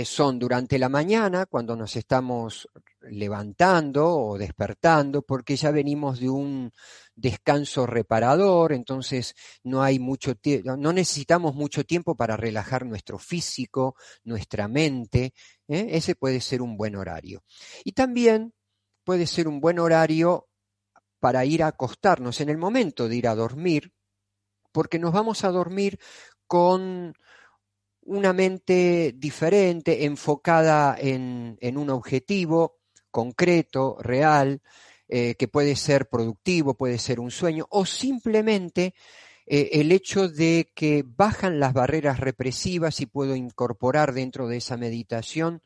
son 0.05 0.41
durante 0.41 0.81
la 0.81 0.89
mañana, 0.89 1.47
cuando 1.47 1.77
nos 1.77 1.95
estamos 1.95 2.69
levantando 3.03 4.09
o 4.09 4.39
despertando 4.39 5.23
porque 5.23 5.57
ya 5.57 5.71
venimos 5.71 6.21
de 6.21 6.29
un 6.29 6.73
descanso 7.15 7.87
reparador, 7.87 8.73
entonces 8.73 9.35
no 9.63 9.83
hay 9.83 9.99
mucho 9.99 10.35
no 10.65 10.93
necesitamos 10.93 11.55
mucho 11.55 11.85
tiempo 11.85 12.15
para 12.15 12.37
relajar 12.37 12.87
nuestro 12.87 13.19
físico, 13.19 13.97
nuestra 14.25 14.69
mente, 14.69 15.33
¿eh? 15.69 15.89
ese 15.91 16.15
puede 16.15 16.41
ser 16.41 16.63
un 16.63 16.77
buen 16.77 16.97
horario. 16.97 17.43
Y 17.85 17.93
también 17.93 18.53
puede 19.05 19.27
ser 19.27 19.49
un 19.49 19.61
buen 19.61 19.79
horario 19.79 20.49
para 21.19 21.45
ir 21.45 21.63
a 21.63 21.69
acostarnos 21.69 22.41
en 22.41 22.49
el 22.49 22.59
momento 22.59 23.09
de 23.09 23.17
ir 23.17 23.29
a 23.29 23.35
dormir, 23.35 23.93
porque 24.73 24.99
nos 24.99 25.13
vamos 25.13 25.45
a 25.45 25.51
dormir 25.51 25.99
con 26.47 27.15
una 28.03 28.33
mente 28.33 29.15
diferente, 29.17 30.05
enfocada 30.05 30.97
en, 30.99 31.59
en 31.61 31.77
un 31.77 31.91
objetivo, 31.91 32.80
concreto, 33.11 33.97
real, 34.01 34.63
eh, 35.09 35.35
que 35.35 35.49
puede 35.49 35.77
ser 35.77 36.09
productivo, 36.09 36.75
puede 36.75 36.99
ser 36.99 37.21
un 37.21 37.31
sueño, 37.31 37.67
o 37.71 37.85
simplemente 37.85 38.95
eh, 39.47 39.81
el 39.81 39.91
hecho 39.91 40.29
de 40.29 40.71
que 40.75 41.05
bajan 41.05 41.59
las 41.59 41.73
barreras 41.73 42.21
represivas 42.21 43.01
y 43.01 43.07
puedo 43.07 43.35
incorporar 43.35 44.13
dentro 44.13 44.47
de 44.47 44.59
esa 44.59 44.77
meditación 44.77 45.63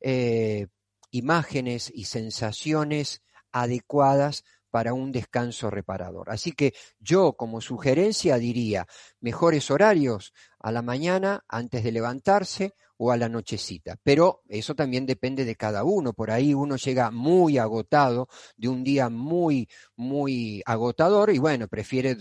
eh, 0.00 0.66
imágenes 1.12 1.92
y 1.94 2.06
sensaciones 2.06 3.22
adecuadas 3.52 4.44
para 4.70 4.94
un 4.94 5.12
descanso 5.12 5.70
reparador. 5.70 6.30
Así 6.30 6.52
que 6.52 6.74
yo 6.98 7.34
como 7.34 7.60
sugerencia 7.60 8.38
diría 8.38 8.86
mejores 9.20 9.70
horarios 9.70 10.32
a 10.58 10.72
la 10.72 10.82
mañana 10.82 11.44
antes 11.48 11.84
de 11.84 11.92
levantarse 11.92 12.74
o 12.98 13.12
a 13.12 13.16
la 13.16 13.28
nochecita. 13.28 13.96
Pero 14.02 14.42
eso 14.48 14.74
también 14.74 15.06
depende 15.06 15.44
de 15.44 15.56
cada 15.56 15.84
uno. 15.84 16.12
Por 16.12 16.30
ahí 16.30 16.52
uno 16.52 16.76
llega 16.76 17.10
muy 17.10 17.58
agotado, 17.58 18.28
de 18.56 18.68
un 18.68 18.84
día 18.84 19.08
muy, 19.08 19.68
muy 19.96 20.62
agotador 20.66 21.30
y 21.30 21.38
bueno, 21.38 21.68
prefiere 21.68 22.16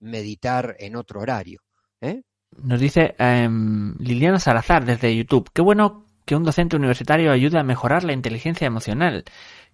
meditar 0.00 0.76
en 0.78 0.96
otro 0.96 1.20
horario. 1.20 1.60
¿eh? 2.00 2.22
Nos 2.62 2.80
dice 2.80 3.14
em, 3.18 3.96
Liliana 3.98 4.38
Salazar 4.38 4.84
desde 4.84 5.16
YouTube. 5.16 5.50
Qué 5.52 5.62
bueno 5.62 6.04
que 6.24 6.34
un 6.34 6.42
docente 6.42 6.76
universitario 6.76 7.30
ayude 7.30 7.58
a 7.58 7.62
mejorar 7.62 8.02
la 8.02 8.12
inteligencia 8.12 8.66
emocional. 8.66 9.24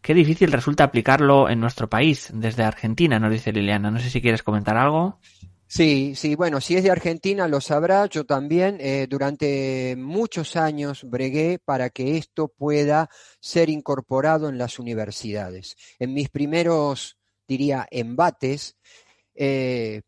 Qué 0.02 0.14
difícil 0.14 0.50
resulta 0.50 0.82
aplicarlo 0.82 1.48
en 1.48 1.60
nuestro 1.60 1.88
país, 1.88 2.28
desde 2.34 2.64
Argentina, 2.64 3.20
nos 3.20 3.30
dice 3.30 3.52
Liliana. 3.52 3.90
No 3.90 4.00
sé 4.00 4.10
si 4.10 4.20
quieres 4.20 4.42
comentar 4.42 4.76
algo. 4.76 5.20
Sí, 5.68 6.14
sí, 6.16 6.34
bueno, 6.34 6.60
si 6.60 6.76
es 6.76 6.82
de 6.82 6.90
Argentina 6.90 7.46
lo 7.46 7.60
sabrá, 7.60 8.04
yo 8.06 8.26
también 8.26 8.76
eh, 8.80 9.06
durante 9.08 9.94
muchos 9.96 10.56
años 10.56 11.04
bregué 11.04 11.58
para 11.64 11.88
que 11.88 12.18
esto 12.18 12.48
pueda 12.48 13.08
ser 13.40 13.70
incorporado 13.70 14.48
en 14.50 14.58
las 14.58 14.80
universidades. 14.80 15.76
En 15.98 16.12
mis 16.12 16.28
primeros, 16.28 17.16
diría, 17.46 17.86
embates, 17.90 18.76
eh, 19.34 20.02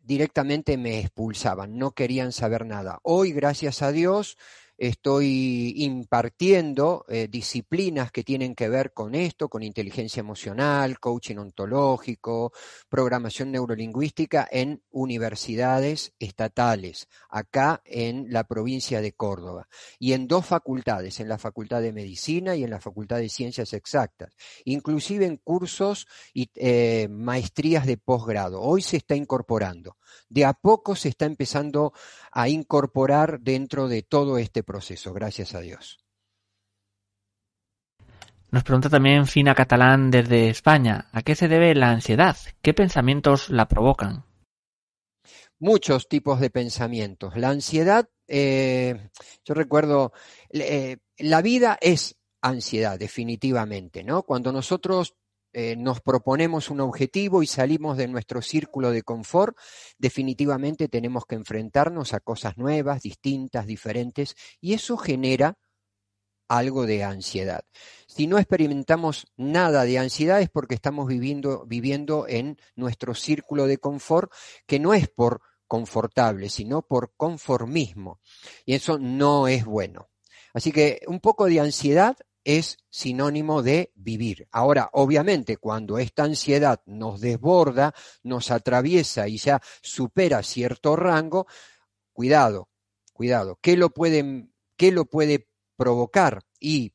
directamente 0.00 0.78
me 0.78 1.00
expulsaban, 1.00 1.76
no 1.76 1.90
querían 1.90 2.32
saber 2.32 2.64
nada. 2.64 3.00
Hoy, 3.02 3.32
gracias 3.32 3.82
a 3.82 3.90
Dios, 3.90 4.38
estoy 4.76 5.74
impartiendo 5.76 7.04
eh, 7.08 7.28
disciplinas 7.30 8.10
que 8.10 8.24
tienen 8.24 8.54
que 8.54 8.68
ver 8.68 8.92
con 8.92 9.14
esto, 9.14 9.48
con 9.48 9.62
inteligencia 9.62 10.20
emocional, 10.20 10.98
coaching 10.98 11.36
ontológico, 11.36 12.52
programación 12.88 13.52
neurolingüística 13.52 14.48
en 14.50 14.82
universidades 14.90 16.12
estatales, 16.18 17.08
acá 17.28 17.82
en 17.84 18.26
la 18.30 18.44
provincia 18.44 19.00
de 19.00 19.12
Córdoba, 19.12 19.68
y 19.98 20.12
en 20.12 20.26
dos 20.26 20.46
facultades, 20.46 21.20
en 21.20 21.28
la 21.28 21.38
Facultad 21.38 21.80
de 21.80 21.92
Medicina 21.92 22.56
y 22.56 22.64
en 22.64 22.70
la 22.70 22.80
Facultad 22.80 23.18
de 23.18 23.28
Ciencias 23.28 23.72
Exactas, 23.72 24.34
inclusive 24.64 25.26
en 25.26 25.36
cursos 25.36 26.06
y 26.32 26.50
eh, 26.56 27.08
maestrías 27.08 27.86
de 27.86 27.96
posgrado. 27.96 28.60
Hoy 28.60 28.82
se 28.82 28.96
está 28.96 29.14
incorporando. 29.14 29.96
De 30.28 30.44
a 30.44 30.52
poco 30.52 30.96
se 30.96 31.08
está 31.08 31.26
empezando 31.26 31.92
a 32.32 32.48
incorporar 32.48 33.40
dentro 33.40 33.88
de 33.88 34.02
todo 34.02 34.38
este 34.38 34.63
proceso, 34.64 35.12
gracias 35.12 35.54
a 35.54 35.60
Dios. 35.60 36.04
Nos 38.50 38.62
pregunta 38.62 38.88
también 38.88 39.26
Fina 39.26 39.54
Catalán 39.54 40.10
desde 40.10 40.48
España, 40.48 41.08
¿a 41.12 41.22
qué 41.22 41.34
se 41.34 41.48
debe 41.48 41.74
la 41.74 41.90
ansiedad? 41.90 42.36
¿Qué 42.62 42.72
pensamientos 42.72 43.50
la 43.50 43.66
provocan? 43.66 44.24
Muchos 45.58 46.08
tipos 46.08 46.38
de 46.38 46.50
pensamientos. 46.50 47.36
La 47.36 47.48
ansiedad, 47.48 48.08
eh, 48.28 49.10
yo 49.44 49.54
recuerdo, 49.54 50.12
eh, 50.50 50.98
la 51.18 51.42
vida 51.42 51.78
es 51.80 52.16
ansiedad, 52.42 52.98
definitivamente, 52.98 54.04
¿no? 54.04 54.22
Cuando 54.22 54.52
nosotros 54.52 55.16
eh, 55.54 55.76
nos 55.76 56.00
proponemos 56.00 56.68
un 56.68 56.80
objetivo 56.80 57.42
y 57.42 57.46
salimos 57.46 57.96
de 57.96 58.08
nuestro 58.08 58.42
círculo 58.42 58.90
de 58.90 59.02
confort, 59.02 59.56
definitivamente 59.98 60.88
tenemos 60.88 61.24
que 61.26 61.36
enfrentarnos 61.36 62.12
a 62.12 62.20
cosas 62.20 62.58
nuevas, 62.58 63.02
distintas, 63.02 63.66
diferentes, 63.66 64.34
y 64.60 64.74
eso 64.74 64.96
genera 64.96 65.56
algo 66.48 66.86
de 66.86 67.04
ansiedad. 67.04 67.64
Si 68.06 68.26
no 68.26 68.38
experimentamos 68.38 69.26
nada 69.36 69.84
de 69.84 69.98
ansiedad 69.98 70.40
es 70.40 70.50
porque 70.50 70.74
estamos 70.74 71.06
viviendo, 71.06 71.64
viviendo 71.66 72.26
en 72.28 72.58
nuestro 72.76 73.14
círculo 73.14 73.66
de 73.66 73.78
confort, 73.78 74.32
que 74.66 74.78
no 74.78 74.92
es 74.92 75.08
por 75.08 75.40
confortable, 75.66 76.50
sino 76.50 76.82
por 76.82 77.14
conformismo. 77.16 78.20
Y 78.66 78.74
eso 78.74 78.98
no 78.98 79.48
es 79.48 79.64
bueno. 79.64 80.10
Así 80.52 80.70
que 80.72 81.00
un 81.06 81.20
poco 81.20 81.46
de 81.46 81.60
ansiedad 81.60 82.16
es 82.44 82.78
sinónimo 82.90 83.62
de 83.62 83.92
vivir. 83.94 84.46
Ahora, 84.52 84.90
obviamente, 84.92 85.56
cuando 85.56 85.98
esta 85.98 86.24
ansiedad 86.24 86.82
nos 86.86 87.20
desborda, 87.20 87.94
nos 88.22 88.50
atraviesa 88.50 89.26
y 89.28 89.38
ya 89.38 89.60
supera 89.82 90.42
cierto 90.42 90.94
rango, 90.94 91.46
cuidado, 92.12 92.68
cuidado. 93.12 93.58
¿Qué 93.60 93.76
lo 93.76 93.90
puede, 93.90 94.48
qué 94.76 94.92
lo 94.92 95.06
puede 95.06 95.48
provocar? 95.76 96.42
Y 96.60 96.92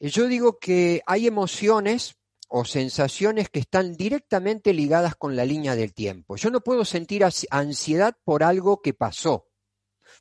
yo 0.00 0.26
digo 0.26 0.58
que 0.58 1.02
hay 1.06 1.26
emociones 1.26 2.16
o 2.48 2.64
sensaciones 2.64 3.48
que 3.48 3.58
están 3.58 3.94
directamente 3.94 4.72
ligadas 4.72 5.16
con 5.16 5.34
la 5.34 5.44
línea 5.44 5.74
del 5.74 5.92
tiempo. 5.92 6.36
Yo 6.36 6.50
no 6.50 6.60
puedo 6.60 6.84
sentir 6.84 7.24
ansiedad 7.50 8.16
por 8.24 8.44
algo 8.44 8.80
que 8.80 8.94
pasó. 8.94 9.48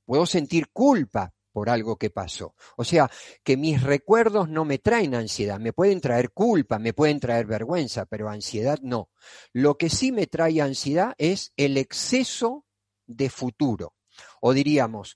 Puedo 0.05 0.25
sentir 0.25 0.69
culpa 0.71 1.33
por 1.53 1.69
algo 1.69 1.97
que 1.97 2.09
pasó. 2.09 2.55
O 2.75 2.83
sea, 2.83 3.09
que 3.43 3.55
mis 3.55 3.81
recuerdos 3.81 4.49
no 4.49 4.65
me 4.65 4.79
traen 4.79 5.15
ansiedad, 5.15 5.59
me 5.59 5.71
pueden 5.71 6.01
traer 6.01 6.31
culpa, 6.31 6.79
me 6.79 6.93
pueden 6.93 7.19
traer 7.19 7.45
vergüenza, 7.45 8.05
pero 8.07 8.27
ansiedad 8.27 8.79
no. 8.81 9.09
Lo 9.53 9.77
que 9.77 9.89
sí 9.89 10.11
me 10.11 10.27
trae 10.27 10.59
ansiedad 10.61 11.13
es 11.17 11.53
el 11.55 11.77
exceso 11.77 12.65
de 13.05 13.29
futuro, 13.29 13.93
o 14.41 14.53
diríamos, 14.53 15.15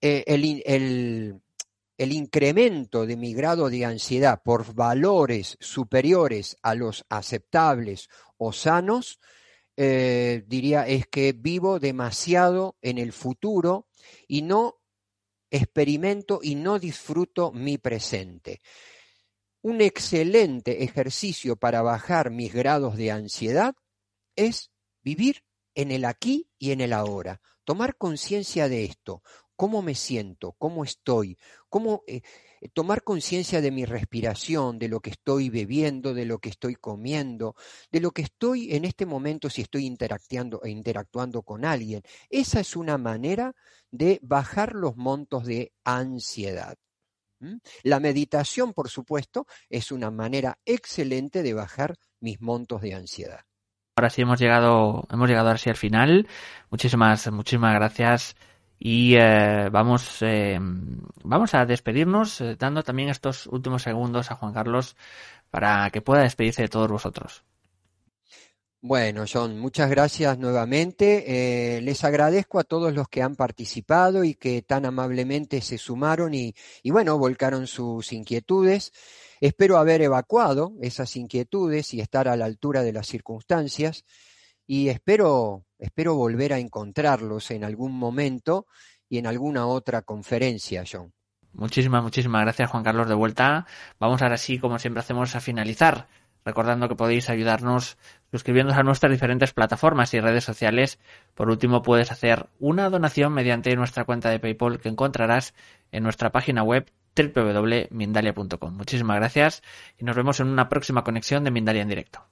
eh, 0.00 0.24
el, 0.26 1.40
el, 1.98 2.12
incremento 2.12 3.06
de 3.06 3.16
mi 3.16 3.34
grado 3.34 3.68
de 3.68 3.84
ansiedad 3.84 4.40
por 4.42 4.74
valores 4.74 5.56
superiores 5.60 6.56
a 6.62 6.74
los 6.74 7.04
aceptables 7.08 8.08
o 8.38 8.52
sanos, 8.52 9.20
eh, 9.76 10.44
diría 10.46 10.86
es 10.86 11.06
que 11.08 11.32
vivo 11.32 11.80
demasiado 11.80 12.76
en 12.80 12.98
el 12.98 13.12
futuro 13.12 13.88
y 14.28 14.42
no 14.42 14.76
experimento 15.56 16.40
y 16.42 16.56
no 16.56 16.78
disfruto 16.78 17.52
mi 17.52 17.78
presente. 17.78 18.60
Un 19.62 19.80
excelente 19.80 20.82
ejercicio 20.82 21.56
para 21.56 21.80
bajar 21.80 22.30
mis 22.30 22.52
grados 22.52 22.96
de 22.96 23.12
ansiedad 23.12 23.74
es 24.36 24.70
vivir 25.02 25.44
en 25.74 25.90
el 25.90 26.04
aquí 26.04 26.50
y 26.58 26.72
en 26.72 26.80
el 26.80 26.92
ahora, 26.92 27.40
tomar 27.64 27.96
conciencia 27.96 28.68
de 28.68 28.84
esto, 28.84 29.22
cómo 29.56 29.82
me 29.82 29.94
siento, 29.94 30.52
cómo 30.58 30.84
estoy, 30.84 31.38
cómo 31.68 32.02
eh, 32.06 32.22
tomar 32.72 33.02
conciencia 33.02 33.60
de 33.60 33.70
mi 33.70 33.84
respiración, 33.84 34.78
de 34.78 34.88
lo 34.88 35.00
que 35.00 35.10
estoy 35.10 35.50
bebiendo, 35.50 36.14
de 36.14 36.24
lo 36.24 36.38
que 36.38 36.48
estoy 36.48 36.74
comiendo, 36.74 37.54
de 37.92 38.00
lo 38.00 38.10
que 38.10 38.22
estoy 38.22 38.74
en 38.74 38.84
este 38.84 39.06
momento 39.06 39.50
si 39.50 39.62
estoy 39.62 39.86
interactuando, 39.86 40.60
e 40.64 40.70
interactuando 40.70 41.42
con 41.42 41.64
alguien. 41.64 42.02
Esa 42.28 42.60
es 42.60 42.76
una 42.76 42.98
manera 42.98 43.54
de 43.94 44.18
bajar 44.22 44.74
los 44.74 44.96
montos 44.96 45.46
de 45.46 45.72
ansiedad. 45.84 46.76
La 47.82 48.00
meditación, 48.00 48.72
por 48.72 48.88
supuesto, 48.88 49.46
es 49.68 49.92
una 49.92 50.10
manera 50.10 50.58
excelente 50.64 51.42
de 51.42 51.54
bajar 51.54 51.94
mis 52.20 52.40
montos 52.40 52.80
de 52.80 52.94
ansiedad. 52.94 53.40
Ahora 53.96 54.10
sí 54.10 54.22
hemos 54.22 54.40
llegado, 54.40 55.06
hemos 55.12 55.28
llegado 55.28 55.50
así 55.50 55.70
al 55.70 55.76
final. 55.76 56.26
Muchísimas, 56.70 57.30
muchísimas 57.30 57.74
gracias. 57.74 58.34
Y 58.78 59.14
eh, 59.14 59.68
vamos, 59.70 60.22
eh, 60.22 60.58
vamos 61.22 61.54
a 61.54 61.64
despedirnos 61.64 62.40
eh, 62.40 62.56
dando 62.58 62.82
también 62.82 63.10
estos 63.10 63.46
últimos 63.46 63.82
segundos 63.82 64.32
a 64.32 64.34
Juan 64.34 64.52
Carlos 64.52 64.96
para 65.50 65.88
que 65.90 66.02
pueda 66.02 66.22
despedirse 66.22 66.62
de 66.62 66.68
todos 66.68 66.90
vosotros. 66.90 67.44
Bueno, 68.86 69.24
John, 69.26 69.58
muchas 69.58 69.88
gracias 69.88 70.38
nuevamente. 70.38 71.80
les 71.80 72.04
agradezco 72.04 72.58
a 72.58 72.64
todos 72.64 72.92
los 72.92 73.08
que 73.08 73.22
han 73.22 73.34
participado 73.34 74.24
y 74.24 74.34
que 74.34 74.60
tan 74.60 74.84
amablemente 74.84 75.62
se 75.62 75.78
sumaron 75.78 76.34
y, 76.34 76.54
y, 76.82 76.90
bueno, 76.90 77.16
volcaron 77.16 77.66
sus 77.66 78.12
inquietudes. 78.12 78.92
Espero 79.40 79.78
haber 79.78 80.02
evacuado 80.02 80.74
esas 80.82 81.16
inquietudes 81.16 81.94
y 81.94 82.02
estar 82.02 82.28
a 82.28 82.36
la 82.36 82.44
altura 82.44 82.82
de 82.82 82.92
las 82.92 83.06
circunstancias 83.06 84.04
y 84.66 84.90
espero, 84.90 85.64
espero 85.78 86.14
volver 86.16 86.52
a 86.52 86.58
encontrarlos 86.58 87.52
en 87.52 87.64
algún 87.64 87.92
momento 87.92 88.66
y 89.08 89.16
en 89.16 89.26
alguna 89.26 89.66
otra 89.66 90.02
conferencia, 90.02 90.84
John. 90.86 91.10
Muchísimas, 91.54 92.02
muchísimas 92.02 92.42
gracias, 92.42 92.70
Juan 92.70 92.84
Carlos, 92.84 93.08
de 93.08 93.14
vuelta. 93.14 93.66
Vamos 93.98 94.20
ahora 94.20 94.36
sí, 94.36 94.58
como 94.58 94.78
siempre 94.78 95.00
hacemos, 95.00 95.34
a 95.36 95.40
finalizar, 95.40 96.06
recordando 96.44 96.88
que 96.88 96.96
podéis 96.96 97.30
ayudarnos 97.30 97.96
suscribiéndonos 98.34 98.76
a 98.76 98.82
nuestras 98.82 99.12
diferentes 99.12 99.52
plataformas 99.52 100.12
y 100.12 100.18
redes 100.18 100.42
sociales. 100.42 100.98
Por 101.36 101.50
último, 101.50 101.82
puedes 101.82 102.10
hacer 102.10 102.48
una 102.58 102.90
donación 102.90 103.32
mediante 103.32 103.76
nuestra 103.76 104.04
cuenta 104.04 104.28
de 104.28 104.40
PayPal 104.40 104.80
que 104.80 104.88
encontrarás 104.88 105.54
en 105.92 106.02
nuestra 106.02 106.32
página 106.32 106.64
web 106.64 106.90
www.mindalia.com. 107.14 108.76
Muchísimas 108.76 109.18
gracias 109.18 109.62
y 109.98 110.04
nos 110.04 110.16
vemos 110.16 110.40
en 110.40 110.48
una 110.48 110.68
próxima 110.68 111.04
conexión 111.04 111.44
de 111.44 111.52
Mindalia 111.52 111.82
en 111.82 111.88
directo. 111.88 112.26